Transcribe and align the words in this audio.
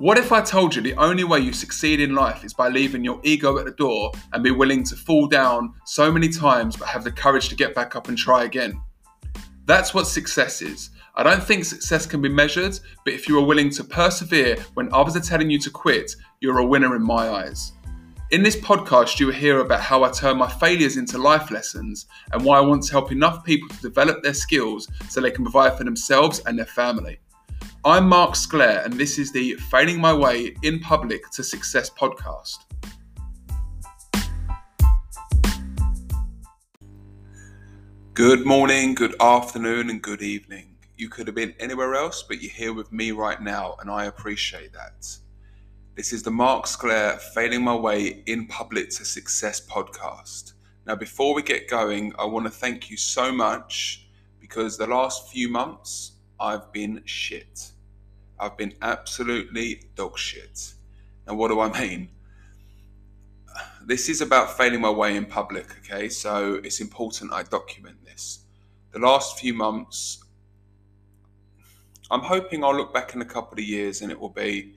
What 0.00 0.16
if 0.16 0.32
I 0.32 0.40
told 0.40 0.74
you 0.74 0.80
the 0.80 0.94
only 0.94 1.24
way 1.24 1.40
you 1.40 1.52
succeed 1.52 2.00
in 2.00 2.14
life 2.14 2.42
is 2.42 2.54
by 2.54 2.68
leaving 2.70 3.04
your 3.04 3.20
ego 3.22 3.58
at 3.58 3.66
the 3.66 3.72
door 3.72 4.12
and 4.32 4.42
be 4.42 4.50
willing 4.50 4.82
to 4.84 4.96
fall 4.96 5.26
down 5.26 5.74
so 5.84 6.10
many 6.10 6.30
times 6.30 6.74
but 6.74 6.88
have 6.88 7.04
the 7.04 7.12
courage 7.12 7.50
to 7.50 7.54
get 7.54 7.74
back 7.74 7.94
up 7.94 8.08
and 8.08 8.16
try 8.16 8.44
again? 8.44 8.80
That's 9.66 9.92
what 9.92 10.06
success 10.06 10.62
is. 10.62 10.88
I 11.16 11.22
don't 11.22 11.42
think 11.42 11.66
success 11.66 12.06
can 12.06 12.22
be 12.22 12.30
measured, 12.30 12.80
but 13.04 13.12
if 13.12 13.28
you 13.28 13.38
are 13.38 13.44
willing 13.44 13.68
to 13.68 13.84
persevere 13.84 14.56
when 14.72 14.90
others 14.90 15.16
are 15.16 15.20
telling 15.20 15.50
you 15.50 15.58
to 15.58 15.70
quit, 15.70 16.16
you're 16.40 16.60
a 16.60 16.66
winner 16.66 16.96
in 16.96 17.02
my 17.02 17.28
eyes. 17.28 17.72
In 18.30 18.42
this 18.42 18.56
podcast, 18.56 19.20
you 19.20 19.26
will 19.26 19.34
hear 19.34 19.60
about 19.60 19.82
how 19.82 20.02
I 20.02 20.10
turn 20.12 20.38
my 20.38 20.48
failures 20.48 20.96
into 20.96 21.18
life 21.18 21.50
lessons 21.50 22.06
and 22.32 22.42
why 22.42 22.56
I 22.56 22.62
want 22.62 22.84
to 22.84 22.92
help 22.92 23.12
enough 23.12 23.44
people 23.44 23.68
to 23.68 23.82
develop 23.82 24.22
their 24.22 24.32
skills 24.32 24.88
so 25.10 25.20
they 25.20 25.30
can 25.30 25.44
provide 25.44 25.76
for 25.76 25.84
themselves 25.84 26.40
and 26.46 26.58
their 26.58 26.64
family. 26.64 27.20
I'm 27.82 28.10
Mark 28.10 28.36
Sclair, 28.36 28.82
and 28.84 28.92
this 28.92 29.18
is 29.18 29.32
the 29.32 29.54
Failing 29.54 30.02
My 30.02 30.12
Way 30.12 30.54
in 30.62 30.80
Public 30.80 31.30
to 31.30 31.42
Success 31.42 31.88
podcast. 31.88 32.58
Good 38.12 38.44
morning, 38.44 38.94
good 38.94 39.14
afternoon, 39.18 39.88
and 39.88 40.02
good 40.02 40.20
evening. 40.20 40.76
You 40.98 41.08
could 41.08 41.26
have 41.26 41.34
been 41.34 41.54
anywhere 41.58 41.94
else, 41.94 42.22
but 42.22 42.42
you're 42.42 42.52
here 42.52 42.74
with 42.74 42.92
me 42.92 43.12
right 43.12 43.40
now, 43.40 43.76
and 43.80 43.90
I 43.90 44.04
appreciate 44.04 44.74
that. 44.74 45.08
This 45.96 46.12
is 46.12 46.22
the 46.22 46.30
Mark 46.30 46.66
Sclair 46.66 47.16
Failing 47.34 47.64
My 47.64 47.74
Way 47.74 48.22
in 48.26 48.46
Public 48.46 48.90
to 48.90 49.06
Success 49.06 49.66
podcast. 49.66 50.52
Now, 50.86 50.96
before 50.96 51.32
we 51.32 51.40
get 51.40 51.66
going, 51.66 52.12
I 52.18 52.26
want 52.26 52.44
to 52.44 52.52
thank 52.52 52.90
you 52.90 52.98
so 52.98 53.32
much 53.32 54.06
because 54.38 54.76
the 54.76 54.86
last 54.86 55.30
few 55.30 55.48
months 55.48 56.19
I've 56.40 56.72
been 56.72 57.02
shit. 57.04 57.72
I've 58.38 58.56
been 58.56 58.72
absolutely 58.80 59.82
dog 59.94 60.18
shit. 60.18 60.72
And 61.26 61.36
what 61.36 61.48
do 61.48 61.60
I 61.60 61.70
mean? 61.78 62.08
This 63.84 64.08
is 64.08 64.20
about 64.20 64.56
failing 64.56 64.80
my 64.80 64.90
way 64.90 65.16
in 65.16 65.26
public, 65.26 65.66
okay? 65.80 66.08
So 66.08 66.54
it's 66.64 66.80
important 66.80 67.32
I 67.32 67.42
document 67.42 68.04
this. 68.04 68.40
The 68.92 68.98
last 68.98 69.38
few 69.38 69.52
months, 69.52 70.24
I'm 72.10 72.20
hoping 72.20 72.64
I'll 72.64 72.74
look 72.74 72.94
back 72.94 73.14
in 73.14 73.20
a 73.20 73.26
couple 73.26 73.58
of 73.58 73.64
years 73.64 74.00
and 74.00 74.10
it 74.10 74.18
will 74.18 74.30
be, 74.30 74.76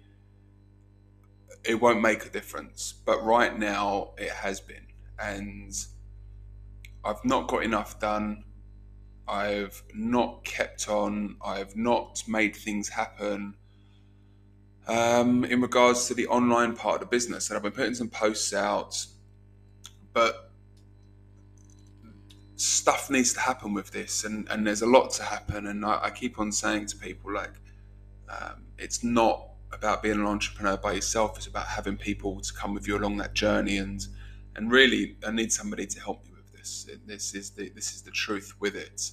it 1.63 1.79
won't 1.79 2.01
make 2.01 2.25
a 2.25 2.29
difference. 2.29 2.93
But 3.05 3.23
right 3.23 3.57
now, 3.57 4.11
it 4.17 4.31
has 4.31 4.59
been. 4.59 4.88
And 5.17 5.73
I've 7.05 7.23
not 7.23 7.47
got 7.47 7.63
enough 7.63 7.99
done. 7.99 8.43
I've 9.27 9.81
not 9.93 10.43
kept 10.43 10.89
on. 10.89 11.38
I've 11.43 11.75
not 11.75 12.23
made 12.27 12.55
things 12.55 12.89
happen. 12.89 13.55
Um, 14.88 15.45
in 15.45 15.61
regards 15.61 16.07
to 16.07 16.13
the 16.13 16.27
online 16.27 16.75
part 16.75 16.95
of 16.95 17.02
the 17.02 17.05
business, 17.05 17.49
and 17.49 17.55
I've 17.55 17.63
been 17.63 17.71
putting 17.71 17.95
some 17.95 18.09
posts 18.09 18.53
out, 18.53 19.05
but 20.11 20.51
stuff 22.57 23.09
needs 23.09 23.33
to 23.33 23.39
happen 23.39 23.73
with 23.73 23.91
this, 23.91 24.25
and, 24.25 24.47
and 24.49 24.67
there's 24.67 24.81
a 24.81 24.85
lot 24.85 25.11
to 25.11 25.23
happen. 25.23 25.67
And 25.67 25.85
I, 25.85 25.99
I 26.03 26.09
keep 26.09 26.38
on 26.38 26.51
saying 26.51 26.88
to 26.88 26.97
people, 26.97 27.33
like, 27.33 27.53
um, 28.29 28.66
it's 28.77 29.03
not 29.03 29.47
about 29.71 30.03
being 30.03 30.19
an 30.19 30.25
entrepreneur 30.25 30.77
by 30.77 30.94
yourself, 30.94 31.38
it's 31.38 31.47
about 31.47 31.67
having 31.67 31.97
people 31.97 32.41
to 32.41 32.53
come 32.53 32.73
with 32.73 32.88
you 32.88 32.97
along 32.97 33.17
that 33.17 33.33
journey. 33.33 33.77
And 33.77 34.05
and 34.55 34.71
really, 34.71 35.17
I 35.25 35.31
need 35.31 35.51
somebody 35.51 35.88
to 35.88 35.99
help 35.99 36.25
me 36.25 36.32
this. 36.64 36.88
This 37.06 37.36
is 37.36 37.50
the 37.52 37.69
this 37.69 37.94
is 37.94 38.02
the 38.02 38.11
truth 38.11 38.53
with 38.59 38.75
it 38.75 39.11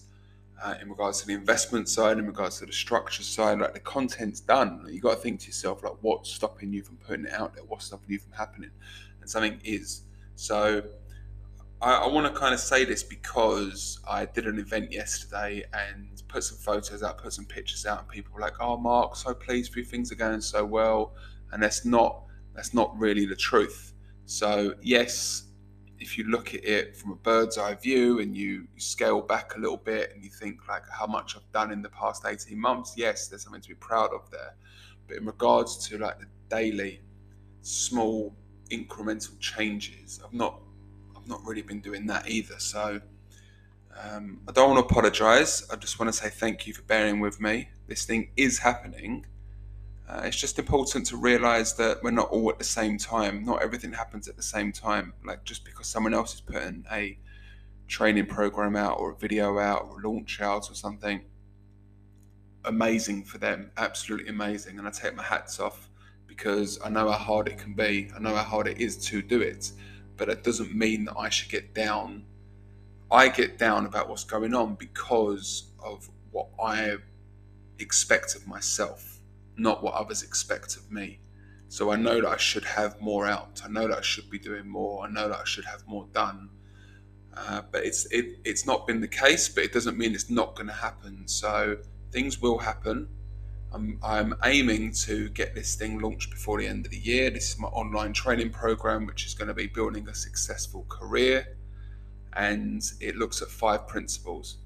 uh, 0.62 0.74
in 0.80 0.88
regards 0.88 1.20
to 1.20 1.26
the 1.26 1.34
investment 1.34 1.88
side, 1.88 2.18
in 2.18 2.26
regards 2.26 2.58
to 2.58 2.66
the 2.66 2.72
structure 2.72 3.22
side, 3.22 3.58
like 3.58 3.74
the 3.74 3.80
content's 3.80 4.40
done. 4.40 4.86
You 4.88 5.00
got 5.00 5.14
to 5.14 5.20
think 5.20 5.40
to 5.40 5.46
yourself, 5.46 5.82
like, 5.82 5.94
what's 6.00 6.30
stopping 6.30 6.72
you 6.72 6.82
from 6.82 6.96
putting 6.96 7.24
it 7.26 7.32
out 7.32 7.54
there? 7.54 7.64
What's 7.64 7.86
stopping 7.86 8.10
you 8.10 8.18
from 8.18 8.32
happening? 8.32 8.70
And 9.20 9.28
something 9.28 9.60
is. 9.64 10.02
So 10.36 10.82
I, 11.80 11.94
I 11.94 12.06
want 12.08 12.32
to 12.32 12.38
kind 12.38 12.52
of 12.52 12.60
say 12.60 12.84
this 12.84 13.02
because 13.02 14.00
I 14.08 14.26
did 14.26 14.46
an 14.46 14.58
event 14.58 14.92
yesterday 14.92 15.64
and 15.72 16.22
put 16.28 16.44
some 16.44 16.58
photos 16.58 17.02
out, 17.02 17.18
put 17.18 17.32
some 17.32 17.46
pictures 17.46 17.86
out, 17.86 18.00
and 18.00 18.08
people 18.08 18.34
were 18.34 18.40
like, 18.40 18.54
"Oh, 18.60 18.76
Mark, 18.76 19.16
so 19.16 19.34
pleased 19.34 19.72
for 19.72 19.78
you. 19.78 19.84
Things 19.84 20.12
are 20.12 20.16
going 20.16 20.40
so 20.40 20.64
well," 20.64 21.14
and 21.52 21.62
that's 21.62 21.84
not 21.84 22.24
that's 22.54 22.74
not 22.74 22.96
really 22.98 23.24
the 23.24 23.36
truth. 23.36 23.94
So 24.26 24.74
yes, 24.82 25.44
if 26.00 26.16
you 26.16 26.24
look 26.24 26.54
at 26.54 26.64
it 26.64 26.96
from 26.96 27.12
a 27.12 27.16
bird's 27.16 27.58
eye 27.58 27.74
view 27.74 28.20
and 28.20 28.36
you, 28.36 28.66
scale 28.78 29.20
back 29.20 29.54
a 29.56 29.60
little 29.60 29.76
bit 29.76 30.12
and 30.14 30.24
you 30.24 30.30
think 30.30 30.66
like 30.66 30.82
how 30.90 31.06
much 31.06 31.36
I've 31.36 31.52
done 31.52 31.70
in 31.70 31.82
the 31.82 31.90
past 31.90 32.24
18 32.26 32.58
months, 32.58 32.94
yes, 32.96 33.28
there's 33.28 33.44
something 33.44 33.60
to 33.60 33.68
be 33.68 33.74
proud 33.74 34.10
of 34.12 34.30
there. 34.30 34.56
But 35.06 35.18
in 35.18 35.26
regards 35.26 35.76
to 35.88 35.98
like 35.98 36.18
the 36.18 36.26
daily 36.48 37.02
small 37.60 38.34
incremental 38.70 39.38
changes, 39.38 40.20
I've 40.24 40.32
not 40.32 40.60
I've 41.16 41.28
not 41.28 41.44
really 41.44 41.62
been 41.62 41.80
doing 41.80 42.06
that 42.06 42.28
either. 42.30 42.58
So 42.58 43.00
um, 44.02 44.40
I 44.48 44.52
don't 44.52 44.70
want 44.70 44.88
to 44.88 44.90
apologize. 44.90 45.68
I 45.70 45.76
just 45.76 45.98
want 45.98 46.12
to 46.12 46.18
say 46.18 46.30
thank 46.30 46.66
you 46.66 46.72
for 46.72 46.82
bearing 46.82 47.20
with 47.20 47.40
me. 47.40 47.68
This 47.88 48.06
thing 48.06 48.30
is 48.36 48.58
happening 48.58 49.26
uh, 50.10 50.22
it's 50.24 50.36
just 50.36 50.58
important 50.58 51.06
to 51.06 51.16
realize 51.16 51.74
that 51.74 52.02
we're 52.02 52.10
not 52.10 52.28
all 52.30 52.50
at 52.50 52.58
the 52.58 52.64
same 52.64 52.98
time. 52.98 53.44
Not 53.44 53.62
everything 53.62 53.92
happens 53.92 54.26
at 54.26 54.36
the 54.36 54.42
same 54.42 54.72
time. 54.72 55.12
Like 55.24 55.44
just 55.44 55.64
because 55.64 55.86
someone 55.86 56.14
else 56.14 56.34
is 56.34 56.40
putting 56.40 56.84
a 56.90 57.16
training 57.86 58.26
program 58.26 58.74
out 58.74 58.98
or 58.98 59.12
a 59.12 59.16
video 59.16 59.58
out 59.60 59.86
or 59.88 60.00
a 60.00 60.08
launch 60.08 60.40
out 60.40 60.68
or 60.68 60.74
something, 60.74 61.22
amazing 62.64 63.22
for 63.22 63.38
them. 63.38 63.70
Absolutely 63.76 64.28
amazing. 64.28 64.80
And 64.80 64.88
I 64.88 64.90
take 64.90 65.14
my 65.14 65.22
hats 65.22 65.60
off 65.60 65.88
because 66.26 66.80
I 66.84 66.88
know 66.88 67.08
how 67.08 67.18
hard 67.18 67.46
it 67.46 67.58
can 67.58 67.74
be. 67.74 68.10
I 68.14 68.18
know 68.18 68.34
how 68.34 68.42
hard 68.42 68.66
it 68.66 68.80
is 68.80 68.96
to 69.06 69.22
do 69.22 69.40
it. 69.40 69.70
But 70.16 70.28
it 70.28 70.42
doesn't 70.42 70.74
mean 70.74 71.04
that 71.04 71.16
I 71.16 71.28
should 71.28 71.50
get 71.50 71.72
down. 71.72 72.24
I 73.12 73.28
get 73.28 73.58
down 73.58 73.86
about 73.86 74.08
what's 74.08 74.24
going 74.24 74.54
on 74.54 74.74
because 74.74 75.70
of 75.78 76.10
what 76.32 76.48
I 76.60 76.96
expect 77.78 78.34
of 78.34 78.48
myself 78.48 79.09
not 79.56 79.82
what 79.82 79.94
others 79.94 80.22
expect 80.22 80.76
of 80.76 80.90
me. 80.90 81.20
So 81.68 81.90
I 81.92 81.96
know 81.96 82.20
that 82.20 82.28
I 82.28 82.36
should 82.36 82.64
have 82.64 83.00
more 83.00 83.26
out. 83.26 83.62
I 83.64 83.68
know 83.68 83.86
that 83.88 83.98
I 83.98 84.00
should 84.00 84.28
be 84.28 84.38
doing 84.38 84.66
more. 84.68 85.04
I 85.06 85.10
know 85.10 85.28
that 85.28 85.38
I 85.38 85.44
should 85.44 85.66
have 85.66 85.86
more 85.86 86.06
done. 86.12 86.50
Uh, 87.36 87.62
but 87.70 87.84
it's 87.84 88.06
it, 88.10 88.40
it's 88.44 88.66
not 88.66 88.86
been 88.86 89.00
the 89.00 89.08
case. 89.08 89.48
But 89.48 89.64
it 89.64 89.72
doesn't 89.72 89.96
mean 89.96 90.14
it's 90.14 90.30
not 90.30 90.56
going 90.56 90.66
to 90.66 90.72
happen. 90.72 91.28
So 91.28 91.76
things 92.10 92.40
will 92.40 92.58
happen. 92.58 93.08
I'm, 93.72 94.00
I'm 94.02 94.34
aiming 94.44 94.92
to 95.04 95.28
get 95.28 95.54
this 95.54 95.76
thing 95.76 96.00
launched 96.00 96.30
before 96.30 96.58
the 96.58 96.66
end 96.66 96.86
of 96.86 96.90
the 96.90 96.98
year. 96.98 97.30
This 97.30 97.50
is 97.52 97.58
my 97.58 97.68
online 97.68 98.12
training 98.12 98.50
program, 98.50 99.06
which 99.06 99.24
is 99.26 99.34
going 99.34 99.48
to 99.48 99.54
be 99.54 99.68
building 99.68 100.08
a 100.08 100.14
successful 100.14 100.84
career, 100.88 101.56
and 102.32 102.82
it 103.00 103.14
looks 103.14 103.42
at 103.42 103.48
five 103.48 103.86
principles. 103.86 104.58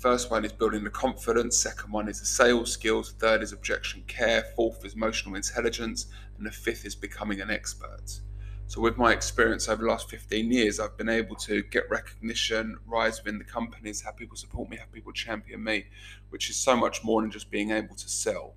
First 0.00 0.30
one 0.30 0.46
is 0.46 0.52
building 0.52 0.82
the 0.82 0.88
confidence. 0.88 1.58
Second 1.58 1.92
one 1.92 2.08
is 2.08 2.20
the 2.20 2.24
sales 2.24 2.72
skills. 2.72 3.12
Third 3.18 3.42
is 3.42 3.52
objection 3.52 4.02
care. 4.06 4.44
Fourth 4.56 4.82
is 4.82 4.94
emotional 4.94 5.34
intelligence. 5.34 6.06
And 6.38 6.46
the 6.46 6.50
fifth 6.50 6.86
is 6.86 6.94
becoming 6.94 7.42
an 7.42 7.50
expert. 7.50 8.20
So, 8.66 8.80
with 8.80 8.96
my 8.96 9.12
experience 9.12 9.68
over 9.68 9.82
the 9.82 9.90
last 9.90 10.08
15 10.08 10.50
years, 10.50 10.80
I've 10.80 10.96
been 10.96 11.10
able 11.10 11.36
to 11.36 11.62
get 11.64 11.90
recognition, 11.90 12.78
rise 12.86 13.22
within 13.22 13.38
the 13.38 13.44
companies, 13.44 14.00
have 14.00 14.16
people 14.16 14.38
support 14.38 14.70
me, 14.70 14.78
have 14.78 14.90
people 14.90 15.12
champion 15.12 15.62
me, 15.62 15.84
which 16.30 16.48
is 16.48 16.56
so 16.56 16.74
much 16.74 17.04
more 17.04 17.20
than 17.20 17.30
just 17.30 17.50
being 17.50 17.70
able 17.70 17.94
to 17.96 18.08
sell. 18.08 18.54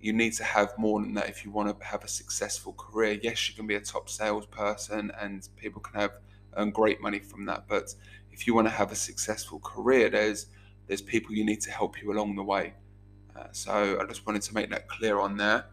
You 0.00 0.12
need 0.12 0.34
to 0.34 0.44
have 0.44 0.78
more 0.78 1.00
than 1.00 1.14
that 1.14 1.28
if 1.28 1.44
you 1.44 1.50
want 1.50 1.76
to 1.76 1.84
have 1.84 2.04
a 2.04 2.08
successful 2.08 2.74
career. 2.74 3.18
Yes, 3.20 3.48
you 3.48 3.56
can 3.56 3.66
be 3.66 3.74
a 3.74 3.80
top 3.80 4.08
salesperson 4.08 5.10
and 5.20 5.48
people 5.56 5.80
can 5.80 6.00
have 6.00 6.12
earn 6.56 6.70
great 6.70 7.00
money 7.00 7.18
from 7.18 7.44
that. 7.46 7.64
But 7.68 7.92
if 8.30 8.46
you 8.46 8.54
want 8.54 8.68
to 8.68 8.72
have 8.72 8.92
a 8.92 8.96
successful 8.96 9.58
career, 9.58 10.08
there's 10.10 10.46
there's 10.90 11.00
people 11.00 11.32
you 11.32 11.44
need 11.44 11.60
to 11.60 11.70
help 11.70 12.02
you 12.02 12.12
along 12.12 12.34
the 12.34 12.42
way. 12.42 12.74
Uh, 13.36 13.44
so 13.52 13.96
I 14.00 14.04
just 14.06 14.26
wanted 14.26 14.42
to 14.42 14.54
make 14.54 14.70
that 14.70 14.88
clear 14.88 15.20
on 15.20 15.36
there. 15.36 15.66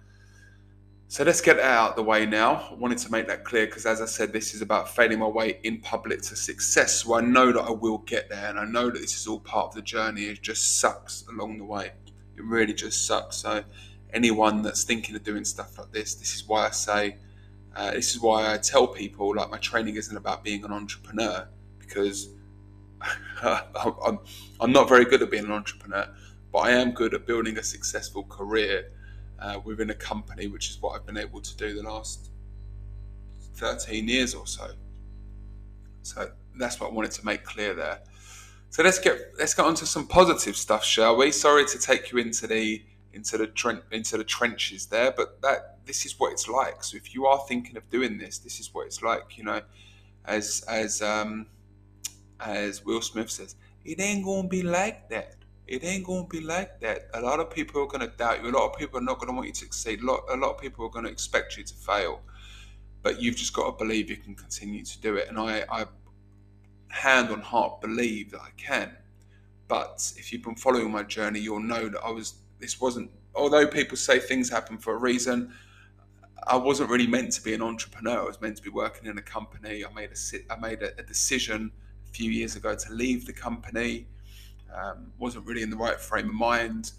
So 1.07 1.23
let's 1.23 1.41
get 1.41 1.59
out 1.59 1.91
of 1.91 1.95
the 1.95 2.03
way 2.03 2.27
now. 2.27 2.67
I 2.69 2.75
wanted 2.75 2.99
to 2.99 3.11
make 3.11 3.27
that 3.27 3.43
clear 3.43 3.65
because, 3.65 3.87
as 3.87 3.99
I 3.99 4.05
said, 4.05 4.31
this 4.31 4.53
is 4.53 4.61
about 4.61 4.95
failing 4.95 5.17
my 5.17 5.25
way 5.25 5.59
in 5.63 5.79
public 5.79 6.21
to 6.21 6.35
success. 6.35 7.01
So 7.01 7.15
I 7.15 7.21
know 7.21 7.51
that 7.51 7.63
I 7.63 7.71
will 7.71 7.97
get 7.97 8.29
there, 8.29 8.47
and 8.47 8.59
I 8.59 8.65
know 8.65 8.91
that 8.91 8.99
this 8.99 9.17
is 9.17 9.25
all 9.25 9.39
part 9.39 9.69
of 9.69 9.73
the 9.73 9.81
journey. 9.81 10.25
It 10.25 10.43
just 10.43 10.79
sucks 10.79 11.25
along 11.31 11.57
the 11.57 11.65
way. 11.65 11.93
It 12.35 12.43
really 12.43 12.75
just 12.75 13.07
sucks. 13.07 13.37
So 13.37 13.63
anyone 14.13 14.61
that's 14.61 14.83
thinking 14.83 15.15
of 15.15 15.23
doing 15.23 15.45
stuff 15.45 15.79
like 15.79 15.91
this, 15.91 16.13
this 16.13 16.35
is 16.35 16.47
why 16.47 16.67
I 16.67 16.69
say, 16.69 17.17
uh, 17.75 17.89
this 17.89 18.13
is 18.13 18.21
why 18.21 18.53
I 18.53 18.59
tell 18.59 18.85
people 18.85 19.35
like 19.35 19.49
my 19.49 19.57
training 19.57 19.95
isn't 19.95 20.15
about 20.15 20.43
being 20.43 20.63
an 20.63 20.71
entrepreneur 20.71 21.47
because 21.79 22.36
I'm, 23.41 24.19
I'm 24.59 24.71
not 24.71 24.89
very 24.89 25.05
good 25.05 25.21
at 25.21 25.31
being 25.31 25.45
an 25.45 25.51
entrepreneur, 25.51 26.07
but 26.51 26.59
I 26.59 26.71
am 26.71 26.91
good 26.91 27.13
at 27.13 27.25
building 27.25 27.57
a 27.57 27.63
successful 27.63 28.23
career 28.23 28.91
uh, 29.39 29.59
within 29.63 29.89
a 29.89 29.95
company, 29.95 30.47
which 30.47 30.69
is 30.69 30.81
what 30.81 30.95
I've 30.95 31.05
been 31.05 31.17
able 31.17 31.41
to 31.41 31.57
do 31.57 31.73
the 31.73 31.83
last 31.83 32.29
13 33.55 34.07
years 34.07 34.33
or 34.33 34.47
so. 34.47 34.71
So 36.03 36.31
that's 36.57 36.79
what 36.79 36.91
I 36.91 36.93
wanted 36.93 37.11
to 37.11 37.25
make 37.25 37.43
clear 37.43 37.73
there. 37.73 37.99
So 38.69 38.83
let's 38.83 38.99
get 38.99 39.33
let's 39.39 39.53
get 39.53 39.65
on 39.65 39.75
to 39.75 39.85
some 39.85 40.07
positive 40.07 40.55
stuff, 40.55 40.83
shall 40.83 41.15
we? 41.15 41.31
Sorry 41.31 41.65
to 41.65 41.79
take 41.79 42.11
you 42.11 42.17
into 42.17 42.47
the 42.47 42.83
into 43.13 43.37
the 43.37 43.47
tren- 43.47 43.81
into 43.91 44.17
the 44.17 44.23
trenches 44.23 44.87
there. 44.87 45.11
But 45.11 45.41
that 45.41 45.85
this 45.85 46.05
is 46.05 46.19
what 46.19 46.33
it's 46.33 46.47
like. 46.47 46.83
So 46.83 46.97
if 46.97 47.13
you 47.13 47.25
are 47.25 47.39
thinking 47.47 47.77
of 47.77 47.89
doing 47.89 48.17
this, 48.17 48.37
this 48.39 48.59
is 48.59 48.73
what 48.73 48.87
it's 48.87 49.01
like. 49.01 49.37
You 49.37 49.45
know, 49.45 49.61
as 50.25 50.63
as 50.67 51.01
um, 51.01 51.47
as 52.39 52.83
Will 52.85 53.01
Smith 53.01 53.29
says, 53.29 53.55
it 53.85 53.99
ain't 53.99 54.25
gonna 54.25 54.47
be 54.47 54.63
like 54.63 55.09
that. 55.09 55.35
It 55.67 55.83
ain't 55.83 56.05
gonna 56.05 56.27
be 56.27 56.41
like 56.41 56.79
that. 56.81 57.09
A 57.13 57.21
lot 57.21 57.39
of 57.39 57.49
people 57.49 57.81
are 57.81 57.87
gonna 57.87 58.07
doubt 58.07 58.43
you. 58.43 58.49
A 58.49 58.51
lot 58.51 58.71
of 58.71 58.77
people 58.77 58.99
are 58.99 59.03
not 59.03 59.19
gonna 59.19 59.33
want 59.33 59.47
you 59.47 59.53
to 59.53 59.59
succeed. 59.59 60.01
A 60.01 60.05
lot, 60.05 60.23
a 60.29 60.35
lot 60.35 60.51
of 60.51 60.61
people 60.61 60.85
are 60.85 60.89
gonna 60.89 61.09
expect 61.09 61.57
you 61.57 61.63
to 61.63 61.73
fail. 61.73 62.21
But 63.03 63.21
you've 63.21 63.35
just 63.35 63.53
got 63.53 63.65
to 63.65 63.83
believe 63.83 64.09
you 64.09 64.17
can 64.17 64.35
continue 64.35 64.83
to 64.83 65.01
do 65.01 65.15
it. 65.15 65.29
And 65.29 65.39
I, 65.39 65.63
I 65.69 65.85
hand 66.89 67.29
on 67.29 67.41
heart 67.41 67.81
believe 67.81 68.31
that 68.31 68.41
I 68.41 68.49
can. 68.57 68.95
But 69.67 70.11
if 70.17 70.31
you've 70.31 70.43
been 70.43 70.55
following 70.55 70.91
my 70.91 71.03
journey, 71.03 71.39
you'll 71.39 71.59
know 71.59 71.89
that 71.89 72.01
I 72.03 72.11
was. 72.11 72.35
This 72.59 72.81
wasn't. 72.81 73.11
Although 73.35 73.67
people 73.67 73.97
say 73.97 74.19
things 74.19 74.49
happen 74.49 74.77
for 74.77 74.93
a 74.93 74.97
reason, 74.97 75.53
I 76.47 76.55
wasn't 76.55 76.89
really 76.89 77.07
meant 77.07 77.33
to 77.33 77.41
be 77.41 77.53
an 77.53 77.61
entrepreneur. 77.61 78.21
I 78.21 78.25
was 78.25 78.41
meant 78.41 78.57
to 78.57 78.63
be 78.63 78.69
working 78.69 79.07
in 79.09 79.17
a 79.17 79.21
company. 79.21 79.85
I 79.85 79.93
made 79.93 80.09
a 80.11 80.53
I 80.53 80.57
made 80.59 80.81
a, 80.81 80.97
a 80.99 81.03
decision 81.03 81.71
few 82.17 82.31
years 82.31 82.55
ago 82.55 82.73
to 82.73 82.91
leave 82.91 83.27
the 83.27 83.33
company. 83.33 84.07
Um, 84.75 85.11
wasn't 85.19 85.45
really 85.45 85.61
in 85.61 85.69
the 85.69 85.77
right 85.77 85.99
frame 85.99 86.29
of 86.29 86.33
mind. 86.33 86.91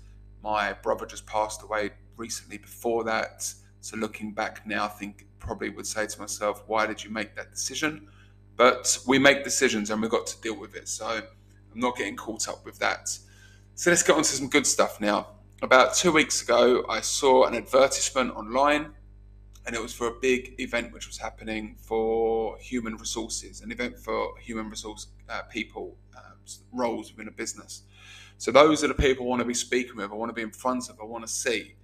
My 0.44 0.74
brother 0.74 1.06
just 1.06 1.26
passed 1.26 1.62
away 1.64 1.90
recently 2.16 2.58
before 2.58 3.02
that. 3.04 3.52
So 3.80 3.96
looking 3.96 4.32
back 4.32 4.64
now, 4.64 4.84
I 4.84 4.88
think 4.88 5.26
probably 5.40 5.70
would 5.70 5.86
say 5.86 6.06
to 6.06 6.20
myself, 6.20 6.62
why 6.68 6.86
did 6.86 7.02
you 7.02 7.10
make 7.10 7.34
that 7.34 7.50
decision? 7.50 8.08
But 8.56 8.98
we 9.08 9.18
make 9.18 9.42
decisions 9.42 9.90
and 9.90 10.00
we've 10.00 10.10
got 10.10 10.26
to 10.28 10.40
deal 10.40 10.56
with 10.56 10.76
it. 10.76 10.88
So 10.88 11.06
I'm 11.06 11.80
not 11.80 11.96
getting 11.96 12.16
caught 12.16 12.48
up 12.48 12.64
with 12.64 12.78
that. 12.78 13.08
So 13.74 13.90
let's 13.90 14.04
get 14.04 14.14
on 14.14 14.22
to 14.22 14.32
some 14.40 14.48
good 14.48 14.66
stuff 14.66 15.00
now. 15.00 15.28
About 15.62 15.94
two 15.94 16.12
weeks 16.12 16.42
ago, 16.42 16.84
I 16.88 17.00
saw 17.00 17.46
an 17.46 17.54
advertisement 17.56 18.36
online 18.36 18.92
and 19.68 19.76
it 19.76 19.82
was 19.82 19.92
for 19.92 20.06
a 20.06 20.14
big 20.22 20.54
event 20.58 20.94
which 20.94 21.06
was 21.06 21.18
happening 21.18 21.76
for 21.82 22.56
human 22.56 22.96
resources, 22.96 23.60
an 23.60 23.70
event 23.70 23.98
for 23.98 24.32
human 24.40 24.70
resource 24.70 25.08
uh, 25.28 25.42
people 25.42 25.94
uh, 26.16 26.20
roles 26.72 27.12
within 27.12 27.28
a 27.28 27.30
business. 27.30 27.82
So 28.38 28.50
those 28.50 28.82
are 28.82 28.88
the 28.88 28.94
people 28.94 29.26
I 29.26 29.28
want 29.28 29.40
to 29.40 29.44
be 29.44 29.52
speaking 29.52 29.96
with, 29.96 30.10
I 30.10 30.14
want 30.14 30.30
to 30.30 30.34
be 30.34 30.40
in 30.40 30.52
front 30.52 30.88
of, 30.88 30.98
I 30.98 31.04
want 31.04 31.26
to 31.26 31.30
see. 31.30 31.74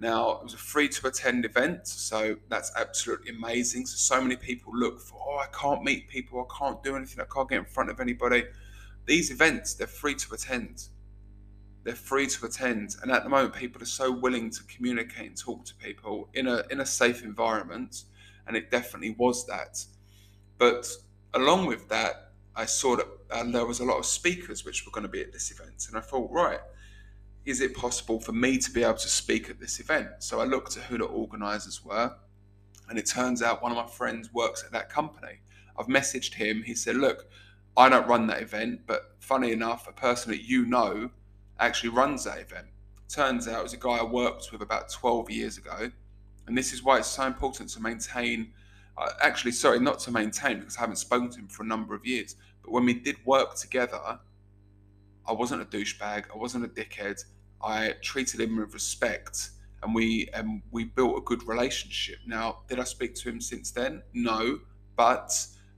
Now 0.00 0.30
it 0.30 0.44
was 0.44 0.54
a 0.54 0.56
free 0.56 0.88
to 0.88 1.08
attend 1.08 1.44
event, 1.44 1.86
so 1.86 2.36
that's 2.48 2.72
absolutely 2.74 3.36
amazing. 3.36 3.84
So 3.84 4.14
so 4.14 4.22
many 4.22 4.36
people 4.36 4.72
look 4.74 4.98
for, 4.98 5.20
oh, 5.22 5.36
I 5.36 5.46
can't 5.52 5.82
meet 5.82 6.08
people, 6.08 6.40
I 6.40 6.58
can't 6.58 6.82
do 6.82 6.96
anything, 6.96 7.20
I 7.20 7.26
can't 7.30 7.50
get 7.50 7.58
in 7.58 7.66
front 7.66 7.90
of 7.90 8.00
anybody. 8.00 8.44
These 9.04 9.30
events, 9.30 9.74
they're 9.74 9.86
free 9.86 10.14
to 10.14 10.34
attend 10.34 10.84
they're 11.86 11.94
free 11.94 12.26
to 12.26 12.46
attend. 12.46 12.96
And 13.00 13.12
at 13.12 13.22
the 13.22 13.28
moment, 13.28 13.54
people 13.54 13.80
are 13.80 13.86
so 13.86 14.10
willing 14.10 14.50
to 14.50 14.64
communicate 14.64 15.28
and 15.28 15.38
talk 15.38 15.64
to 15.66 15.74
people 15.76 16.28
in 16.34 16.48
a 16.48 16.64
in 16.68 16.80
a 16.80 16.86
safe 16.86 17.22
environment, 17.22 18.02
and 18.46 18.56
it 18.56 18.72
definitely 18.72 19.14
was 19.16 19.46
that. 19.46 19.84
But 20.58 20.88
along 21.32 21.66
with 21.66 21.88
that, 21.88 22.32
I 22.56 22.64
saw 22.66 22.96
that 22.96 23.06
there 23.52 23.64
was 23.64 23.78
a 23.78 23.84
lot 23.84 23.98
of 23.98 24.04
speakers 24.04 24.64
which 24.64 24.84
were 24.84 24.90
going 24.90 25.06
to 25.06 25.08
be 25.08 25.22
at 25.22 25.32
this 25.32 25.52
event, 25.52 25.86
and 25.88 25.96
I 25.96 26.00
thought, 26.00 26.28
right, 26.32 26.58
is 27.44 27.60
it 27.60 27.72
possible 27.76 28.18
for 28.18 28.32
me 28.32 28.58
to 28.58 28.70
be 28.72 28.82
able 28.82 28.94
to 28.94 29.08
speak 29.08 29.48
at 29.48 29.60
this 29.60 29.78
event? 29.78 30.08
So 30.18 30.40
I 30.40 30.44
looked 30.44 30.76
at 30.76 30.82
who 30.82 30.98
the 30.98 31.04
organisers 31.04 31.84
were, 31.84 32.12
and 32.88 32.98
it 32.98 33.06
turns 33.06 33.42
out 33.42 33.62
one 33.62 33.70
of 33.70 33.78
my 33.78 33.86
friends 33.86 34.34
works 34.34 34.64
at 34.64 34.72
that 34.72 34.90
company. 34.90 35.38
I've 35.78 35.86
messaged 35.86 36.34
him. 36.34 36.64
He 36.64 36.74
said, 36.74 36.96
look. 36.96 37.28
I 37.78 37.90
don't 37.90 38.08
run 38.08 38.26
that 38.28 38.40
event, 38.40 38.86
but 38.86 39.16
funny 39.18 39.52
enough, 39.52 39.86
a 39.86 39.92
person 39.92 40.30
that 40.32 40.48
you 40.48 40.64
know 40.64 41.10
actually 41.60 41.90
runs 41.90 42.24
that 42.24 42.38
event. 42.38 42.66
Turns 43.08 43.46
out 43.48 43.60
it 43.60 43.62
was 43.62 43.72
a 43.72 43.78
guy 43.78 43.98
I 43.98 44.04
worked 44.04 44.50
with 44.52 44.62
about 44.62 44.90
12 44.90 45.30
years 45.30 45.58
ago. 45.58 45.90
And 46.46 46.56
this 46.56 46.72
is 46.72 46.82
why 46.82 46.98
it's 46.98 47.08
so 47.08 47.24
important 47.24 47.70
to 47.70 47.80
maintain, 47.80 48.52
uh, 48.98 49.10
actually, 49.20 49.52
sorry, 49.52 49.80
not 49.80 49.98
to 50.00 50.10
maintain 50.10 50.60
because 50.60 50.76
I 50.76 50.80
haven't 50.80 50.96
spoken 50.96 51.30
to 51.30 51.38
him 51.40 51.48
for 51.48 51.62
a 51.62 51.66
number 51.66 51.94
of 51.94 52.06
years. 52.06 52.36
But 52.62 52.72
when 52.72 52.84
we 52.84 52.94
did 52.94 53.16
work 53.24 53.56
together, 53.56 54.18
I 55.26 55.32
wasn't 55.32 55.62
a 55.62 55.64
douchebag, 55.64 56.24
I 56.32 56.36
wasn't 56.36 56.64
a 56.64 56.68
dickhead. 56.68 57.24
I 57.62 57.94
treated 58.02 58.40
him 58.40 58.56
with 58.56 58.74
respect 58.74 59.50
and 59.82 59.94
we 59.94 60.28
and 60.34 60.62
we 60.70 60.84
built 60.84 61.16
a 61.16 61.20
good 61.20 61.46
relationship. 61.46 62.18
Now, 62.26 62.62
did 62.68 62.78
I 62.78 62.84
speak 62.84 63.14
to 63.16 63.28
him 63.28 63.40
since 63.40 63.70
then? 63.70 64.02
No, 64.12 64.60
but 64.96 65.32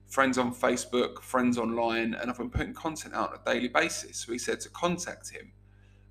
friends 0.06 0.38
on 0.38 0.54
Facebook, 0.54 1.20
friends 1.20 1.58
online, 1.58 2.14
and 2.14 2.30
I've 2.30 2.38
been 2.38 2.50
putting 2.50 2.74
content 2.74 3.14
out 3.14 3.30
on 3.30 3.38
a 3.40 3.52
daily 3.52 3.68
basis. 3.68 4.18
So 4.18 4.32
he 4.32 4.38
said 4.38 4.60
to 4.60 4.70
contact 4.70 5.30
him 5.30 5.52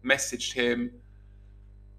messaged 0.08 0.54
him. 0.54 0.92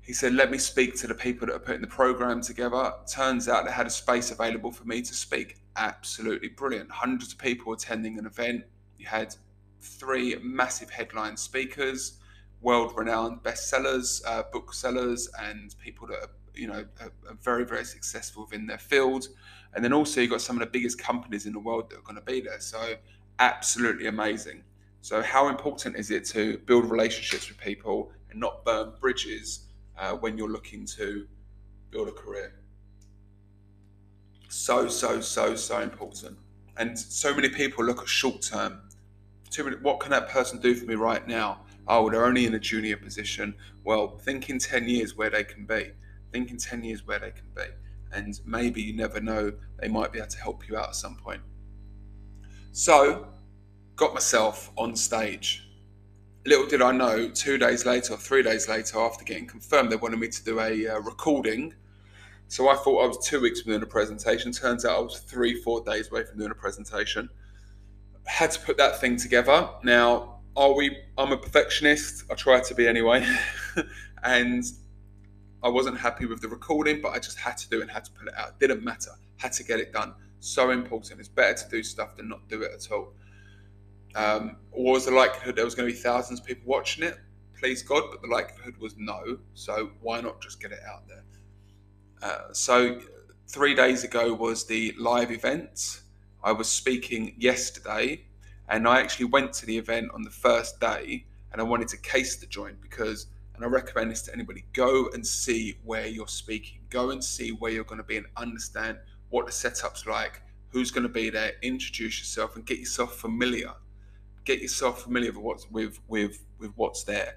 He 0.00 0.12
said, 0.12 0.34
Let 0.34 0.50
me 0.50 0.58
speak 0.58 0.96
to 0.96 1.06
the 1.06 1.14
people 1.14 1.46
that 1.46 1.55
are 1.55 1.60
putting 1.60 1.82
the 1.82 1.87
program 1.87 2.40
together. 2.40 2.93
Turns 3.12 3.49
out 3.49 3.66
they 3.66 3.72
had 3.72 3.87
a 3.87 3.90
space 3.90 4.31
available 4.31 4.72
for 4.72 4.84
me 4.84 5.02
to 5.02 5.14
speak. 5.14 5.56
Absolutely 5.76 6.49
brilliant. 6.49 6.90
Hundreds 6.90 7.32
of 7.32 7.38
people 7.38 7.72
attending 7.72 8.19
an 8.19 8.26
event. 8.26 8.64
You 8.99 9.06
had 9.06 9.34
three 9.81 10.37
massive 10.43 10.90
headline 10.90 11.37
speakers, 11.37 12.19
world 12.60 12.93
renowned 12.96 13.43
bestsellers, 13.43 14.22
uh, 14.26 14.44
booksellers, 14.52 15.28
and 15.38 15.75
people 15.82 16.08
that 16.08 16.19
are, 16.19 16.31
you 16.55 16.66
know, 16.66 16.84
are, 17.00 17.12
are 17.28 17.37
very, 17.43 17.64
very 17.64 17.84
successful 17.84 18.44
within 18.44 18.66
their 18.66 18.78
field. 18.78 19.28
And 19.75 19.84
then 19.84 19.93
also 19.93 20.20
you've 20.20 20.31
got 20.31 20.40
some 20.40 20.56
of 20.56 20.60
the 20.60 20.70
biggest 20.70 20.99
companies 20.99 21.46
in 21.46 21.52
the 21.52 21.60
world 21.60 21.90
that 21.90 21.99
are 21.99 22.02
going 22.02 22.16
to 22.16 22.22
be 22.22 22.40
there. 22.40 22.60
So 22.60 22.94
absolutely 23.38 24.06
amazing. 24.06 24.64
So, 25.00 25.23
how 25.23 25.49
important 25.49 25.97
is 25.97 26.11
it 26.11 26.25
to 26.27 26.59
build 26.59 26.91
relationships 26.91 27.49
with 27.49 27.59
people 27.59 28.12
and 28.31 28.41
not 28.41 28.65
burn 28.65 28.93
bridges 29.00 29.67
uh, 29.97 30.12
when 30.12 30.37
you're 30.37 30.50
looking 30.50 30.85
to 30.87 31.27
build 31.91 32.09
a 32.09 32.12
career? 32.12 32.55
So, 34.49 34.89
so, 34.89 35.21
so, 35.21 35.55
so 35.55 35.81
important. 35.81 36.39
And 36.77 36.99
so 36.99 37.35
many 37.35 37.49
people 37.49 37.85
look 37.85 38.00
at 38.00 38.09
short 38.09 38.43
term. 38.43 38.81
Too 39.50 39.65
many, 39.65 39.77
What 39.77 40.00
can 40.00 40.11
that 40.11 40.29
person 40.29 40.61
do 40.61 40.75
for 40.75 40.87
me 40.87 40.95
right 40.95 41.27
now? 41.27 41.61
Oh, 41.87 42.11
they're 42.11 42.27
only 42.27 42.44
in 42.44 42.55
a 42.55 42.59
junior 42.59 42.97
position. 42.97 43.55
Well, 43.85 44.19
think 44.19 44.51
in 44.51 44.59
10 44.59 44.89
years 44.89 45.17
where 45.17 45.31
they 45.31 45.44
can 45.44 45.65
be. 45.65 45.93
Think 46.33 46.51
in 46.51 46.59
10 46.59 46.85
years 46.85 47.06
where 47.06 47.19
they 47.19 47.31
can 47.31 47.49
be. 47.55 47.65
And 48.12 48.39
maybe 48.44 48.83
you 48.83 48.94
never 48.94 49.21
know, 49.21 49.53
they 49.79 49.89
might 49.89 50.12
be 50.12 50.19
able 50.19 50.29
to 50.29 50.39
help 50.39 50.69
you 50.69 50.77
out 50.77 50.89
at 50.89 50.94
some 50.94 51.17
point. 51.17 51.41
So, 52.73 53.29
got 53.99 54.15
myself 54.15 54.71
on 54.77 54.95
stage. 54.95 55.69
Little 56.47 56.67
did 56.67 56.81
I 56.81 56.93
know, 56.93 57.29
two 57.29 57.59
days 57.59 57.84
later 57.84 58.17
three 58.17 58.43
days 58.43 58.69
later, 58.69 58.99
after 58.99 59.25
getting 59.25 59.46
confirmed, 59.46 59.91
they 59.91 59.96
wanted 59.96 60.20
me 60.20 60.29
to 60.29 60.44
do 60.44 60.61
a 60.61 60.89
uh, 60.89 61.01
recording. 61.01 61.75
So 62.46 62.69
I 62.69 62.77
thought 62.77 63.05
I 63.05 63.06
was 63.08 63.19
two 63.19 63.41
weeks 63.41 63.61
from 63.61 63.72
doing 63.72 63.82
a 63.82 63.87
presentation. 63.87 64.53
Turns 64.53 64.84
out 64.84 64.96
I 64.96 65.01
was 65.01 65.19
three, 65.19 65.61
four 65.61 65.84
days 65.84 66.11
away 66.11 66.25
from 66.25 66.39
doing 66.39 66.53
a 66.53 66.55
presentation. 66.55 67.29
Had 68.25 68.53
to 68.53 68.61
put 68.61 68.79
that 68.79 69.01
thing 69.01 69.17
together. 69.17 69.69
Now, 69.82 70.41
are 70.56 70.72
we? 70.75 70.96
I'm 71.19 71.32
a 71.32 71.37
perfectionist. 71.37 72.25
I 72.31 72.34
try 72.34 72.61
to 72.61 72.75
be 72.75 72.87
anyway, 72.87 73.27
and 74.22 74.65
I 75.63 75.69
wasn't 75.69 75.99
happy 75.99 76.25
with 76.25 76.41
the 76.41 76.49
recording, 76.49 77.03
but 77.03 77.11
I 77.11 77.19
just 77.19 77.39
had 77.39 77.58
to 77.58 77.69
do 77.69 77.82
it. 77.82 77.91
Had 77.91 78.05
to 78.05 78.13
put 78.13 78.29
it 78.29 78.34
out. 78.37 78.61
Didn't 78.61 78.84
matter. 78.84 79.11
Had 79.39 79.53
to 79.55 79.65
get 79.65 79.81
it 79.81 79.93
done. 79.93 80.15
So 80.39 80.70
important. 80.70 81.19
It's 81.19 81.29
better 81.29 81.55
to 81.55 81.69
do 81.69 81.82
stuff 81.82 82.17
than 82.17 82.29
not 82.29 82.49
do 82.49 82.63
it 82.63 82.70
at 82.72 82.93
all. 82.93 83.13
Um, 84.15 84.56
what 84.70 84.93
was 84.93 85.06
the 85.06 85.12
likelihood 85.12 85.56
there 85.56 85.65
was 85.65 85.74
going 85.74 85.88
to 85.88 85.94
be 85.94 86.00
thousands 86.00 86.41
of 86.41 86.46
people 86.46 86.65
watching 86.67 87.05
it? 87.05 87.19
Please 87.58 87.82
God, 87.82 88.05
but 88.10 88.22
the 88.22 88.29
likelihood 88.29 88.77
was 88.79 88.94
no. 88.96 89.38
So 89.55 89.91
why 90.00 90.20
not 90.20 90.41
just 90.41 90.60
get 90.60 90.72
it 90.72 90.81
out 90.88 91.06
there? 91.08 91.24
Uh, 92.22 92.53
so 92.53 93.00
three 93.46 93.74
days 93.74 94.05
ago 94.05 94.34
was 94.34 94.67
the 94.67 94.94
live 94.98 95.31
event. 95.31 96.03
I 96.43 96.53
was 96.53 96.69
speaking 96.69 97.34
yesterday, 97.38 98.24
and 98.69 98.86
I 98.86 99.00
actually 99.00 99.27
went 99.27 99.53
to 99.55 99.67
the 99.67 99.77
event 99.77 100.10
on 100.15 100.22
the 100.22 100.31
first 100.31 100.81
day, 100.81 101.27
and 101.53 101.60
I 101.60 101.65
wanted 101.65 101.88
to 101.88 101.96
case 101.98 102.36
the 102.36 102.46
joint 102.46 102.81
because, 102.81 103.27
and 103.55 103.65
I 103.65 103.69
recommend 103.69 104.10
this 104.10 104.22
to 104.22 104.32
anybody: 104.32 104.65
go 104.72 105.08
and 105.12 105.27
see 105.27 105.79
where 105.84 106.06
you're 106.06 106.29
speaking. 106.29 106.81
Go 106.91 107.10
and 107.10 107.22
see 107.22 107.50
where 107.50 107.72
you're 107.72 107.84
going 107.84 107.98
to 108.00 108.05
be, 108.05 108.17
and 108.17 108.27
understand 108.36 108.98
what 109.31 109.46
the 109.46 109.53
setup's 109.53 110.06
like, 110.06 110.43
who's 110.70 110.91
going 110.91 111.03
to 111.03 111.08
be 111.08 111.31
there. 111.31 111.53
Introduce 111.62 112.19
yourself 112.19 112.56
and 112.56 112.65
get 112.65 112.79
yourself 112.79 113.17
familiar 113.17 113.72
get 114.48 114.62
yourself 114.62 115.02
familiar 115.02 115.31
with 115.31 115.43
what's 115.43 115.70
with 115.70 116.00
with 116.08 116.44
with 116.58 116.72
what's 116.76 117.05
there. 117.05 117.34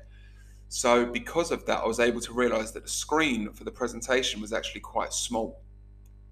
So 0.69 1.05
because 1.05 1.51
of 1.51 1.65
that, 1.65 1.79
I 1.79 1.85
was 1.85 1.99
able 1.99 2.21
to 2.21 2.33
realize 2.33 2.71
that 2.71 2.83
the 2.83 2.89
screen 2.89 3.51
for 3.51 3.65
the 3.65 3.71
presentation 3.71 4.39
was 4.39 4.53
actually 4.53 4.79
quite 4.79 5.11
small. 5.11 5.61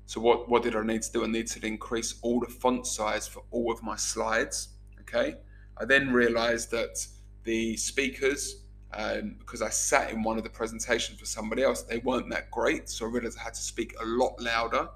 So 0.06 0.22
what, 0.22 0.50
what 0.50 0.64
did 0.64 0.78
I 0.78 0.84
need 0.84 1.02
to 1.02 1.12
do? 1.12 1.24
I 1.26 1.28
needed 1.28 1.52
to 1.62 1.68
increase 1.68 2.16
all 2.22 2.40
the 2.40 2.48
font 2.48 2.88
size 2.88 3.28
for 3.28 3.44
all 3.52 3.70
of 3.70 3.84
my 3.84 3.98
slides. 3.98 4.70
Okay. 5.02 5.36
I 5.78 5.84
then 5.84 6.14
realized 6.14 6.72
that 6.72 7.06
the 7.44 7.76
speakers, 7.76 8.64
um, 8.94 9.36
because 9.40 9.62
I 9.62 9.70
sat 9.70 10.10
in 10.10 10.24
one 10.24 10.38
of 10.38 10.46
the 10.46 10.50
presentations 10.50 11.20
for 11.20 11.26
somebody 11.26 11.62
else, 11.64 11.84
they 11.84 11.98
weren't 11.98 12.30
that 12.30 12.50
great. 12.50 12.90
So 12.90 13.06
I 13.06 13.10
realized 13.10 13.38
I 13.38 13.44
had 13.44 13.56
to 13.56 13.62
speak 13.62 13.94
a 14.02 14.06
lot 14.06 14.42
louder, 14.42 14.88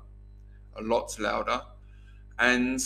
a 0.77 0.81
lot 0.81 1.19
louder. 1.19 1.61
And 2.39 2.79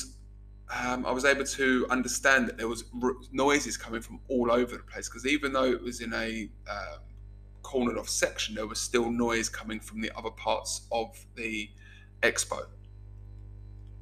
um, 0.69 1.05
I 1.05 1.11
was 1.11 1.23
able 1.23 1.45
to 1.45 1.87
understand 1.89 2.47
that 2.47 2.57
there 2.57 2.67
was 2.67 2.83
r- 3.01 3.15
noises 3.31 3.77
coming 3.77 4.01
from 4.01 4.19
all 4.27 4.51
over 4.51 4.75
the 4.75 4.83
place 4.83 5.07
because 5.07 5.25
even 5.25 5.53
though 5.53 5.65
it 5.65 5.81
was 5.81 6.01
in 6.01 6.13
a 6.13 6.49
um, 6.69 6.99
cornered 7.63 7.97
off 7.97 8.09
section, 8.09 8.55
there 8.55 8.67
was 8.67 8.79
still 8.79 9.09
noise 9.09 9.49
coming 9.49 9.79
from 9.79 10.01
the 10.01 10.11
other 10.17 10.29
parts 10.31 10.87
of 10.91 11.17
the 11.35 11.69
expo. 12.21 12.65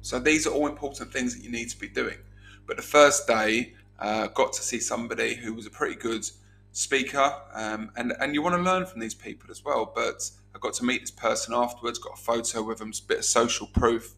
So 0.02 0.18
these 0.18 0.46
are 0.46 0.50
all 0.50 0.66
important 0.66 1.12
things 1.12 1.36
that 1.36 1.42
you 1.42 1.50
need 1.50 1.68
to 1.70 1.78
be 1.78 1.88
doing. 1.88 2.18
But 2.66 2.76
the 2.76 2.82
first 2.82 3.26
day, 3.26 3.74
uh, 3.98 4.28
got 4.28 4.52
to 4.52 4.62
see 4.62 4.78
somebody 4.78 5.34
who 5.34 5.54
was 5.54 5.66
a 5.66 5.70
pretty 5.70 5.96
good 5.96 6.28
speaker, 6.72 7.32
um, 7.54 7.90
and 7.96 8.12
and 8.20 8.34
you 8.34 8.42
want 8.42 8.54
to 8.54 8.62
learn 8.62 8.86
from 8.86 9.00
these 9.00 9.14
people 9.14 9.50
as 9.50 9.64
well. 9.64 9.90
But 9.94 10.30
I 10.54 10.58
got 10.58 10.74
to 10.74 10.84
meet 10.84 11.00
this 11.00 11.10
person 11.10 11.54
afterwards, 11.54 11.98
got 11.98 12.14
a 12.14 12.22
photo 12.22 12.62
with 12.62 12.78
them, 12.78 12.90
a 12.90 13.06
bit 13.08 13.18
of 13.18 13.24
social 13.24 13.66
proof. 13.68 14.14